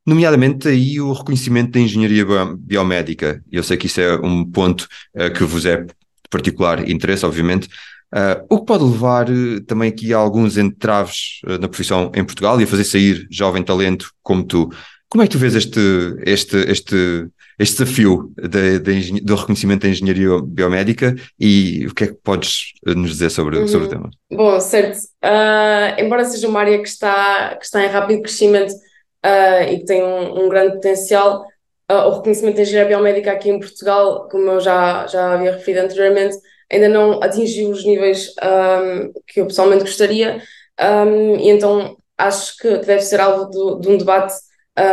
Nomeadamente 0.05 0.67
aí 0.67 1.01
o 1.01 1.13
reconhecimento 1.13 1.71
da 1.71 1.81
engenharia 1.81 2.27
biomédica. 2.59 3.41
Eu 3.51 3.63
sei 3.63 3.77
que 3.77 3.87
isso 3.87 4.01
é 4.01 4.17
um 4.17 4.45
ponto 4.45 4.89
uh, 5.15 5.33
que 5.33 5.45
vos 5.45 5.65
é 5.65 5.83
de 5.83 5.95
particular 6.29 6.89
interesse, 6.91 7.25
obviamente. 7.25 7.69
Uh, 8.13 8.45
o 8.51 8.59
que 8.59 8.67
pode 8.67 8.83
levar 8.83 9.31
uh, 9.31 9.61
também 9.61 9.89
aqui 9.89 10.13
a 10.13 10.17
alguns 10.17 10.59
entraves 10.59 11.41
na 11.61 11.69
profissão 11.69 12.11
em 12.15 12.25
Portugal 12.25 12.61
e 12.61 12.65
a 12.65 12.67
fazer 12.67 12.85
sair 12.85 13.29
jovem 13.31 13.63
talento 13.63 14.11
como 14.21 14.43
tu. 14.43 14.69
Como 15.09 15.23
é 15.23 15.27
que 15.29 15.33
tu 15.33 15.39
vês 15.39 15.55
este, 15.55 15.81
este, 16.27 16.57
este, 16.69 17.29
este 17.59 17.83
desafio 17.83 18.33
de, 18.37 18.79
de, 18.79 19.21
do 19.21 19.35
reconhecimento 19.35 19.83
da 19.83 19.89
engenharia 19.89 20.41
biomédica 20.43 21.15
e 21.39 21.87
o 21.87 21.95
que 21.95 22.05
é 22.05 22.07
que 22.09 22.15
podes 22.15 22.73
nos 22.85 23.11
dizer 23.11 23.31
sobre, 23.31 23.59
uhum. 23.59 23.69
sobre 23.69 23.87
o 23.87 23.91
tema? 23.91 24.11
Bom, 24.31 24.59
certo. 24.61 24.99
Uh, 25.25 26.01
embora 26.01 26.25
seja 26.25 26.49
uma 26.49 26.61
área 26.61 26.79
que 26.81 26.89
está, 26.89 27.57
que 27.57 27.65
está 27.65 27.85
em 27.85 27.89
rápido 27.89 28.23
crescimento 28.23 28.73
uh, 28.73 29.63
e 29.71 29.79
que 29.79 29.85
tem 29.85 30.03
um, 30.03 30.45
um 30.45 30.49
grande 30.49 30.75
potencial, 30.75 31.45
uh, 31.91 32.09
o 32.09 32.17
reconhecimento 32.17 32.57
da 32.57 32.63
engenharia 32.63 32.97
biomédica 32.97 33.33
aqui 33.33 33.51
em 33.51 33.61
Portugal, 33.61 34.29
como 34.31 34.51
eu 34.51 34.61
já, 34.61 35.07
já 35.07 35.35
havia 35.35 35.53
referido 35.53 35.85
anteriormente, 35.85 36.37
ainda 36.71 36.89
não 36.89 37.23
atingiu 37.23 37.71
os 37.71 37.85
níveis 37.85 38.35
um, 38.43 39.13
que 39.27 39.41
eu 39.41 39.47
pessoalmente 39.47 39.85
gostaria, 39.85 40.43
um, 40.81 41.37
e 41.37 41.51
então 41.51 41.97
acho 42.17 42.57
que 42.57 42.79
deve 42.79 43.03
ser 43.03 43.21
alvo 43.21 43.51
do, 43.51 43.81
de 43.81 43.89
um 43.89 43.99
debate 43.99 44.33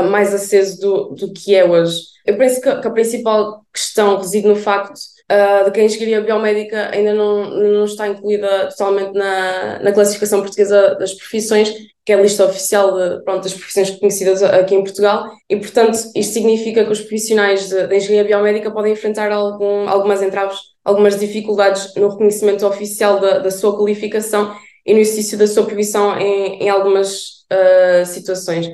mais 0.10 0.34
aceso 0.34 0.80
do, 0.80 1.10
do 1.16 1.34
que 1.34 1.56
é 1.56 1.64
hoje. 1.64 2.00
Eu 2.26 2.38
penso 2.38 2.62
que, 2.62 2.76
que 2.82 2.88
a 2.88 2.92
principal 2.92 3.62
questão 3.74 4.18
reside 4.18 4.48
no 4.48 4.56
facto 4.56 4.98
uh, 5.32 5.66
de 5.66 5.72
que 5.72 5.80
a 5.80 5.84
engenharia 5.84 6.22
biomédica 6.22 6.90
ainda 6.92 7.14
não, 7.14 7.50
não 7.50 7.86
está 7.86 8.08
incluída 8.08 8.70
totalmente 8.70 9.14
na, 9.14 9.80
na 9.80 9.92
classificação 9.92 10.42
portuguesa 10.42 10.96
das 10.96 11.14
profissões, 11.14 11.74
que 12.06 12.12
é 12.12 12.16
a 12.16 12.22
lista 12.22 12.46
oficial 12.46 12.98
de, 12.98 13.24
pronto, 13.24 13.44
das 13.44 13.54
profissões 13.54 13.92
conhecidas 13.92 14.42
aqui 14.44 14.76
em 14.76 14.84
Portugal, 14.84 15.30
e 15.50 15.56
portanto 15.56 15.98
isto 16.16 16.34
significa 16.34 16.84
que 16.84 16.92
os 16.92 17.02
profissionais 17.02 17.70
de 17.70 17.96
engenharia 17.96 18.36
biomédica 18.36 18.72
podem 18.72 18.94
enfrentar 18.94 19.32
algum, 19.32 19.88
algumas 19.88 20.22
entraves, 20.22 20.58
algumas 20.84 21.20
dificuldades 21.20 21.94
no 21.96 22.10
reconhecimento 22.10 22.66
oficial 22.66 23.20
da, 23.20 23.40
da 23.40 23.52
sua 23.52 23.78
qualificação 23.78 24.56
e 24.86 24.94
no 24.94 25.00
exercício 25.00 25.38
da 25.38 25.46
sua 25.46 25.66
profissão 25.66 26.18
em, 26.18 26.64
em 26.64 26.70
algumas 26.70 27.46
uh, 27.52 28.06
situações. 28.06 28.68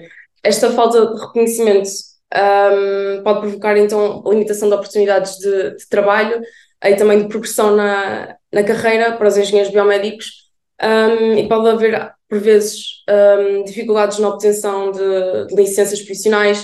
Esta 0.46 0.70
falta 0.72 1.08
de 1.08 1.20
reconhecimento 1.20 1.90
um, 2.34 3.24
pode 3.24 3.40
provocar 3.40 3.76
então 3.78 4.24
limitação 4.28 4.70
de 4.70 4.76
oportunidades 4.76 5.38
de, 5.38 5.76
de, 5.76 5.90
trabalho 5.90 6.40
e 6.84 6.96
também 6.96 7.24
de 7.24 7.28
progressão 7.28 7.76
na, 7.76 8.36
na 8.54 8.64
carreira 8.64 9.14
para 9.14 9.28
os 9.28 9.38
engenheiros 9.38 9.74
biomédicos. 9.74 10.46
Um, 10.82 11.34
e 11.34 11.48
pode 11.48 11.68
haver 11.68 12.12
por 12.30 12.40
vezes 12.40 13.04
um, 13.10 13.64
dificuldades 13.64 14.20
na 14.20 14.30
obtenção 14.30 14.92
de, 14.92 15.48
de 15.48 15.56
licenças 15.56 16.00
profissionais. 16.02 16.64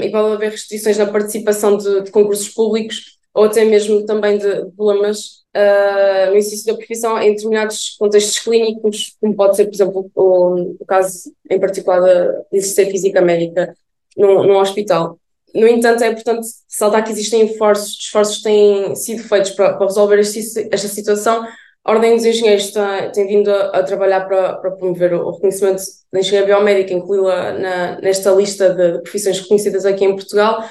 E 0.00 0.10
pode 0.10 0.34
haver 0.34 0.52
restrições 0.52 0.96
na 0.96 1.06
participação 1.06 1.76
de, 1.76 2.02
de, 2.02 2.10
concursos 2.10 2.48
públicos 2.48 3.15
ou 3.36 3.44
até 3.44 3.66
mesmo 3.66 4.06
também 4.06 4.38
de 4.38 4.64
problemas 4.74 5.42
uh, 5.54 6.30
no 6.30 6.36
exercício 6.36 6.72
da 6.72 6.74
profissão 6.74 7.20
em 7.20 7.32
determinados 7.32 7.94
contextos 7.98 8.38
clínicos, 8.38 9.14
como 9.20 9.36
pode 9.36 9.56
ser, 9.56 9.66
por 9.66 9.74
exemplo, 9.74 10.10
o, 10.14 10.76
o 10.80 10.86
caso 10.86 11.30
em 11.50 11.60
particular 11.60 12.00
de 12.00 12.56
exercer 12.56 12.90
física 12.90 13.20
médica 13.20 13.76
num, 14.16 14.56
hospital. 14.56 15.18
No 15.54 15.68
entanto, 15.68 16.02
é 16.02 16.08
importante 16.08 16.46
saltar 16.66 17.04
que 17.04 17.12
existem 17.12 17.44
esforços, 17.44 17.98
esforços 18.00 18.38
que 18.38 18.44
têm 18.44 18.96
sido 18.96 19.22
feitos 19.24 19.50
para, 19.50 19.74
para 19.74 19.86
resolver 19.86 20.18
este, 20.18 20.68
esta 20.72 20.88
situação. 20.88 21.46
A 21.84 21.92
Ordem 21.92 22.16
dos 22.16 22.24
Engenheiros 22.24 22.70
tem, 22.70 23.12
tem 23.12 23.26
vindo 23.26 23.50
a, 23.50 23.66
a, 23.66 23.82
trabalhar 23.82 24.22
para, 24.26 24.54
para 24.54 24.70
promover 24.70 25.12
o 25.12 25.30
reconhecimento 25.30 25.82
da 26.10 26.20
engenharia 26.20 26.54
biomédica, 26.54 26.94
incluí-la 26.94 27.98
nesta 28.00 28.30
lista 28.30 28.70
de 28.70 29.02
profissões 29.02 29.40
reconhecidas 29.40 29.84
aqui 29.84 30.06
em 30.06 30.16
Portugal. 30.16 30.64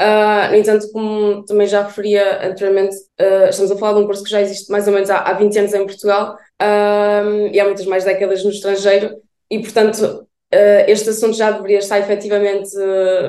Uh, 0.00 0.50
no 0.50 0.56
entanto, 0.56 0.90
como 0.92 1.44
também 1.44 1.66
já 1.66 1.82
referia 1.82 2.48
anteriormente, 2.48 2.96
uh, 3.20 3.50
estamos 3.50 3.70
a 3.70 3.76
falar 3.76 3.92
de 3.92 3.98
um 4.00 4.06
curso 4.06 4.24
que 4.24 4.30
já 4.30 4.40
existe 4.40 4.72
mais 4.72 4.86
ou 4.86 4.94
menos 4.94 5.10
há, 5.10 5.18
há 5.18 5.34
20 5.34 5.58
anos 5.58 5.74
em 5.74 5.84
Portugal 5.84 6.36
uh, 6.62 7.46
e 7.52 7.60
há 7.60 7.64
muitas 7.66 7.84
mais 7.84 8.04
décadas 8.04 8.42
no 8.42 8.48
estrangeiro, 8.48 9.20
e 9.50 9.58
portanto 9.58 10.26
uh, 10.54 10.84
este 10.88 11.10
assunto 11.10 11.36
já 11.36 11.50
deveria 11.50 11.80
estar 11.80 11.98
efetivamente 11.98 12.70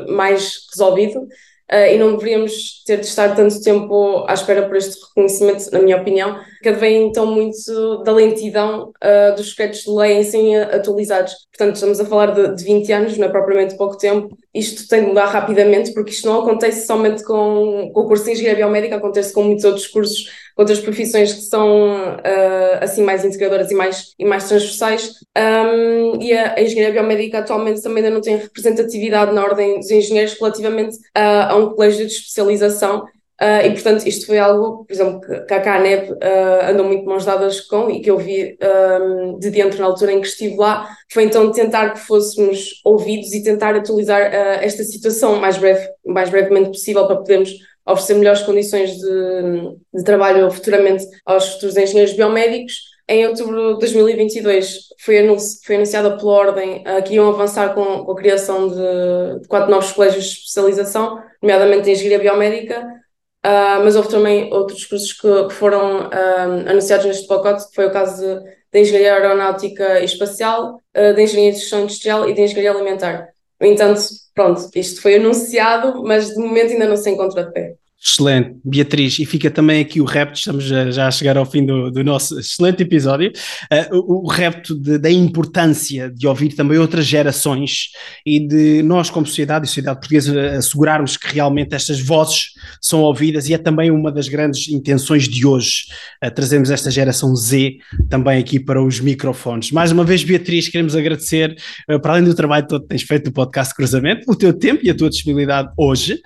mais 0.08 0.60
resolvido 0.72 1.28
e 1.72 1.98
não 1.98 2.14
deveríamos 2.14 2.84
ter 2.86 2.98
de 2.98 3.06
estar 3.06 3.36
tanto 3.36 3.62
tempo 3.62 4.26
à 4.28 4.34
espera 4.34 4.68
por 4.68 4.76
este 4.76 5.00
reconhecimento, 5.08 5.72
na 5.72 5.80
minha 5.80 5.98
opinião, 5.98 6.40
que 6.62 6.70
advém 6.70 7.08
então 7.08 7.26
muito 7.26 8.04
da 8.04 8.12
lentidão 8.12 8.92
dos 9.38 9.50
decretos 9.50 9.82
de 9.82 9.92
lei 9.92 10.18
em 10.18 10.24
serem 10.24 10.58
atualizados. 10.58 11.34
Portanto, 11.52 11.76
estamos 11.76 12.00
a 12.00 12.06
falar 12.06 12.32
de, 12.34 12.56
de 12.56 12.64
20 12.64 12.92
anos, 12.92 13.18
não 13.18 13.28
é 13.28 13.30
propriamente 13.30 13.78
pouco 13.78 13.98
tempo. 13.98 14.38
Isto 14.54 14.88
tem 14.88 15.02
de 15.02 15.08
mudar 15.08 15.28
rapidamente, 15.28 15.94
porque 15.94 16.12
isto 16.12 16.28
não 16.28 16.42
acontece 16.42 16.86
somente 16.86 17.24
com, 17.24 17.90
com 17.94 18.02
o 18.02 18.08
curso 18.08 18.26
de 18.26 18.32
Engenharia 18.32 18.66
Biomédica, 18.66 18.98
acontece 18.98 19.34
com 19.34 19.44
muitos 19.44 19.64
outros 19.64 19.88
cursos 19.88 20.26
outras 20.58 20.80
profissões 20.80 21.34
que 21.34 21.42
são 21.42 22.16
uh, 22.16 22.78
assim 22.82 23.04
mais 23.04 23.26
integradoras 23.26 23.72
e 23.72 23.76
mais, 23.76 24.14
e 24.18 24.26
mais 24.26 24.48
transversais. 24.48 25.14
Um, 25.38 26.22
e 26.22 26.34
a, 26.34 26.56
a, 26.56 26.62
engenharia 26.62 26.94
biomédica 26.94 27.40
atualmente 27.40 27.82
também 27.82 28.04
ainda 28.04 28.14
não 28.14 28.22
tem 28.22 28.38
representatividade 28.38 29.34
na 29.34 29.44
ordem 29.44 29.80
dos 29.80 29.90
engenheiros 29.90 30.34
relativamente 30.40 30.98
a, 31.16 31.52
a 31.52 31.56
um 31.56 31.74
colégio 31.74 32.06
de 32.06 32.14
especialização. 32.14 33.06
Uh, 33.42 33.66
e, 33.66 33.72
portanto, 33.72 34.06
isto 34.06 34.28
foi 34.28 34.38
algo, 34.38 34.86
por 34.86 34.94
exemplo, 34.94 35.20
que 35.20 35.54
a 35.54 35.60
CANEP 35.60 36.12
uh, 36.12 36.70
andou 36.70 36.86
muito 36.86 37.06
mãos 37.06 37.26
dadas 37.26 37.60
com 37.62 37.90
e 37.90 38.00
que 38.00 38.12
eu 38.12 38.20
vi 38.20 38.56
um, 39.02 39.40
de 39.40 39.50
dentro 39.50 39.80
na 39.80 39.88
altura 39.88 40.12
em 40.12 40.22
que 40.22 40.28
estive 40.28 40.56
lá, 40.58 40.88
foi 41.12 41.24
então 41.24 41.52
tentar 41.52 41.90
que 41.90 42.00
fôssemos 42.02 42.80
ouvidos 42.86 43.34
e 43.34 43.42
tentar 43.44 43.76
atualizar 43.76 44.30
uh, 44.30 44.64
esta 44.64 44.84
situação 44.84 45.34
o 45.34 45.42
mais, 45.42 45.58
breve, 45.58 45.90
mais 46.06 46.30
brevemente 46.30 46.70
possível 46.70 47.08
para 47.08 47.16
podermos 47.16 47.50
oferecer 47.86 48.16
melhores 48.16 48.42
condições 48.42 48.92
de, 48.92 49.78
de 49.94 50.04
trabalho 50.04 50.50
futuramente 50.52 51.06
aos 51.26 51.54
futuros 51.54 51.78
engenheiros 51.78 52.14
biomédicos. 52.14 52.92
Em 53.08 53.28
outubro 53.28 53.74
de 53.74 53.80
2022 53.80 54.80
foi, 55.00 55.20
anunci 55.20 55.60
foi 55.66 55.76
anunciada 55.76 56.16
pela 56.16 56.32
Ordem 56.32 56.84
uh, 56.88 57.04
que 57.04 57.16
iam 57.16 57.28
avançar 57.28 57.74
com, 57.74 58.06
com 58.06 58.12
a 58.12 58.16
criação 58.16 58.70
de, 58.70 59.42
de, 59.42 59.48
quatro 59.48 59.70
novos 59.70 59.92
colégios 59.92 60.26
de 60.26 60.32
especialização, 60.32 61.22
nomeadamente 61.42 61.90
em 61.90 61.94
engenharia 61.94 62.20
biomédica, 62.20 62.80
uh, 62.80 63.84
mas 63.84 63.96
houve 63.96 64.10
também 64.10 64.54
outros 64.54 64.86
cursos 64.86 65.12
que, 65.14 65.48
que 65.48 65.54
foram 65.54 66.08
uh, 66.08 66.70
anunciados 66.70 67.06
neste 67.06 67.28
pacote, 67.28 67.68
que 67.68 67.76
foi 67.76 67.88
o 67.88 67.92
caso 67.92 68.22
de, 68.22 68.44
de 68.72 68.80
engenharia 68.80 69.14
aeronáutica 69.16 70.00
e 70.00 70.06
espacial, 70.06 70.82
uh, 70.96 71.14
de 71.14 71.22
engenharia 71.22 71.52
de 71.52 71.60
gestão 71.60 71.82
industrial 71.82 72.30
e 72.30 72.34
de 72.34 72.42
engenharia 72.42 72.72
alimentar. 72.72 73.31
No 73.62 73.68
entanto, 73.68 74.02
pronto, 74.34 74.70
isto 74.76 75.02
foi 75.02 75.16
anunciado, 75.16 76.04
mas 76.04 76.30
de 76.30 76.38
momento 76.38 76.74
ainda 76.74 76.88
não 76.90 76.98
se 76.98 77.10
encontra 77.10 77.46
de 77.46 77.54
pé. 77.54 77.76
Excelente, 78.04 78.56
Beatriz, 78.66 79.20
e 79.20 79.26
fica 79.28 79.52
também 79.52 79.80
aqui 79.80 80.02
o 80.02 80.06
repto, 80.06 80.40
estamos 80.40 80.64
já 80.64 81.08
a 81.08 81.12
chegar 81.12 81.38
ao 81.38 81.46
fim 81.46 81.64
do, 81.64 81.92
do 81.92 82.04
nosso 82.04 82.40
excelente 82.40 82.82
episódio, 82.82 83.32
uh, 83.72 83.96
o, 83.96 84.26
o 84.26 84.28
repto 84.28 84.74
de, 84.74 84.98
da 84.98 85.12
importância 85.12 86.10
de 86.10 86.26
ouvir 86.26 86.56
também 86.56 86.80
outras 86.80 87.06
gerações 87.06 87.90
e 88.26 88.40
de 88.40 88.82
nós, 88.82 89.12
como 89.12 89.28
sociedade 89.28 89.66
e 89.66 89.68
sociedade 89.68 90.00
portuguesa, 90.00 90.58
assegurarmos 90.58 91.16
que 91.16 91.32
realmente 91.32 91.76
estas 91.76 92.02
vozes 92.02 92.54
são 92.82 93.02
ouvidas 93.02 93.48
e 93.50 93.54
é 93.54 93.58
também 93.60 93.92
uma 93.92 94.12
das 94.12 94.28
grandes 94.28 94.68
intenções 94.70 95.30
de 95.30 95.46
hoje, 95.46 95.84
uh, 96.26 96.32
trazemos 96.32 96.72
esta 96.72 96.90
geração 96.90 97.36
Z 97.36 97.78
também 98.10 98.40
aqui 98.40 98.60
para 98.60 98.84
os 98.84 99.00
microfones. 99.00 99.70
Mais 99.70 99.92
uma 99.92 100.04
vez, 100.04 100.24
Beatriz, 100.24 100.68
queremos 100.70 100.96
agradecer, 100.96 101.56
uh, 101.88 102.00
para 102.00 102.14
além 102.14 102.24
do 102.24 102.34
trabalho 102.34 102.66
todo 102.66 102.82
que 102.82 102.88
tens 102.88 103.04
feito 103.04 103.26
do 103.26 103.32
podcast 103.32 103.76
Cruzamento, 103.76 104.24
o 104.28 104.36
teu 104.36 104.52
tempo 104.52 104.82
e 104.84 104.90
a 104.90 104.96
tua 104.96 105.08
disponibilidade 105.08 105.70
hoje, 105.78 106.20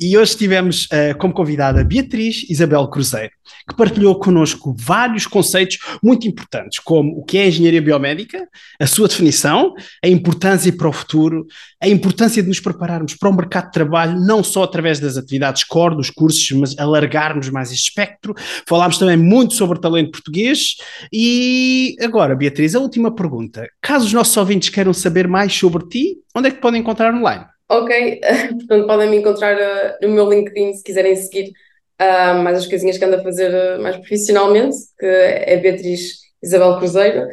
e 0.00 0.16
hoje 0.16 0.36
tivemos 0.36 0.87
uh, 0.92 1.16
como 1.18 1.32
convidada 1.32 1.84
Beatriz 1.84 2.48
Isabel 2.48 2.86
Cruzeiro, 2.88 3.32
que 3.68 3.76
partilhou 3.76 4.18
connosco 4.18 4.74
vários 4.78 5.26
conceitos 5.26 5.78
muito 6.02 6.26
importantes, 6.26 6.78
como 6.78 7.18
o 7.18 7.24
que 7.24 7.38
é 7.38 7.48
engenharia 7.48 7.82
biomédica, 7.82 8.46
a 8.80 8.86
sua 8.86 9.08
definição, 9.08 9.74
a 10.04 10.08
importância 10.08 10.72
para 10.72 10.88
o 10.88 10.92
futuro, 10.92 11.46
a 11.82 11.88
importância 11.88 12.42
de 12.42 12.48
nos 12.48 12.60
prepararmos 12.60 13.14
para 13.14 13.28
o 13.28 13.34
mercado 13.34 13.66
de 13.66 13.72
trabalho, 13.72 14.18
não 14.20 14.42
só 14.42 14.64
através 14.64 14.98
das 14.98 15.16
atividades 15.16 15.64
core, 15.64 15.96
dos 15.96 16.10
cursos, 16.10 16.50
mas 16.52 16.78
alargarmos 16.78 17.48
mais 17.50 17.70
este 17.70 17.88
espectro. 17.88 18.34
Falámos 18.66 18.98
também 18.98 19.16
muito 19.16 19.54
sobre 19.54 19.80
talento 19.80 20.12
português. 20.12 20.76
E 21.12 21.96
agora, 22.00 22.34
Beatriz, 22.34 22.74
a 22.74 22.80
última 22.80 23.14
pergunta. 23.14 23.68
Caso 23.80 24.06
os 24.06 24.12
nossos 24.12 24.36
ouvintes 24.36 24.68
queiram 24.68 24.92
saber 24.92 25.28
mais 25.28 25.52
sobre 25.52 25.86
ti, 25.88 26.16
onde 26.34 26.48
é 26.48 26.50
que 26.50 26.60
podem 26.60 26.80
encontrar 26.80 27.14
online? 27.14 27.44
Ok, 27.68 28.20
portanto 28.58 28.86
podem 28.86 29.10
me 29.10 29.16
encontrar 29.16 29.56
uh, 29.56 30.06
no 30.06 30.08
meu 30.14 30.28
LinkedIn 30.28 30.74
se 30.74 30.82
quiserem 30.82 31.14
seguir 31.14 31.52
uh, 32.00 32.42
mais 32.42 32.58
as 32.58 32.66
coisinhas 32.66 32.96
que 32.96 33.04
ando 33.04 33.16
a 33.16 33.22
fazer 33.22 33.52
uh, 33.52 33.82
mais 33.82 33.96
profissionalmente, 33.96 34.76
que 34.98 35.06
é 35.06 35.56
Beatriz 35.58 36.20
Isabel 36.42 36.78
Cruzeiro. 36.78 37.26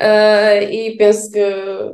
Uh, 0.00 0.62
e 0.70 0.96
penso 0.96 1.30
que 1.30 1.40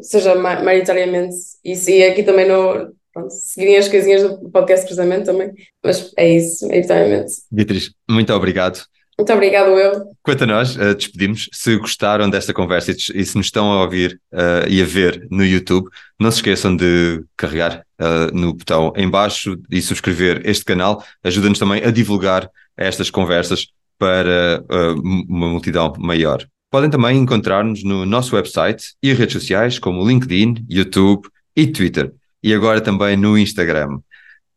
seja 0.03 0.35
maioritariamente 0.35 1.37
isso. 1.65 1.91
E 1.91 2.05
aqui 2.05 2.23
também 2.23 2.49
no, 2.49 2.93
pronto, 3.13 3.31
seguirem 3.31 3.77
as 3.77 3.89
coisinhas 3.89 4.23
do 4.23 4.51
podcast 4.51 4.87
Cruzamento 4.87 5.27
também. 5.27 5.53
Mas 5.83 6.13
é 6.17 6.29
isso, 6.29 6.67
maioritariamente. 6.67 7.33
Beatriz, 7.51 7.91
muito 8.09 8.33
obrigado. 8.33 8.85
Muito 9.19 9.33
obrigado, 9.33 9.69
eu. 9.79 10.11
Quanto 10.23 10.45
a 10.45 10.47
nós, 10.47 10.75
uh, 10.77 10.95
despedimos. 10.95 11.49
Se 11.53 11.77
gostaram 11.77 12.31
desta 12.31 12.53
conversa 12.53 12.93
e, 12.93 12.95
e 12.95 13.25
se 13.25 13.37
nos 13.37 13.47
estão 13.47 13.71
a 13.71 13.83
ouvir 13.83 14.19
uh, 14.33 14.69
e 14.69 14.83
a 14.83 14.87
ver 14.87 15.27
no 15.31 15.45
YouTube, 15.45 15.89
não 16.19 16.31
se 16.31 16.39
esqueçam 16.39 16.75
de 16.75 17.23
carregar 17.37 17.85
uh, 18.01 18.35
no 18.35 18.55
botão 18.55 18.93
em 18.97 19.09
baixo 19.09 19.59
e 19.71 19.83
subscrever 19.83 20.43
este 20.45 20.65
canal. 20.65 21.05
Ajuda-nos 21.23 21.59
também 21.59 21.85
a 21.85 21.91
divulgar 21.91 22.49
estas 22.77 23.11
conversas 23.11 23.67
para 23.99 24.65
uma 24.99 25.47
multidão 25.47 25.93
maior. 25.99 26.45
Podem 26.73 26.91
também 26.91 27.19
encontrar-nos 27.19 27.85
no 27.85 28.05
nosso 28.05 28.35
website 28.35 28.95
e 29.01 29.13
redes 29.13 29.35
sociais 29.35 29.79
como 29.79 30.05
LinkedIn, 30.05 30.67
YouTube 30.69 31.29
e 31.55 31.67
Twitter. 31.67 32.13
E 32.43 32.53
agora 32.53 32.81
também 32.81 33.17
no 33.17 33.39
Instagram. 33.39 34.01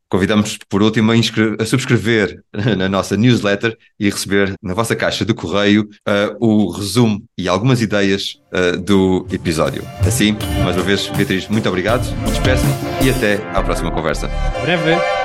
Convidamos, 0.10 0.58
por 0.70 0.84
último, 0.84 1.12
a, 1.12 1.16
a, 1.16 1.66
subscrever 1.66 2.42
na 2.78 2.88
nossa 2.88 3.18
newsletter 3.18 3.78
e 4.00 4.10
receber 4.10 4.54
na 4.62 4.74
vossa 4.74 4.96
caixa 4.96 5.26
de 5.26 5.34
correio 5.34 5.90
uh, 6.08 6.36
o 6.40 6.72
resumo 6.72 7.24
e 7.38 7.48
algumas 7.48 7.82
ideias 7.82 8.40
uh, 8.54 8.80
do 8.80 9.26
episódio. 9.32 9.84
Assim, 10.06 10.38
mais 10.64 10.76
uma 10.76 10.84
vez, 10.84 11.08
Beatriz, 11.08 11.48
muito 11.48 11.68
obrigado, 11.68 12.04
despeço 12.26 12.66
e 13.04 13.10
até 13.10 13.36
à 13.54 13.64
próxima 13.64 13.92
conversa. 13.92 14.30
Breve. 14.62 15.25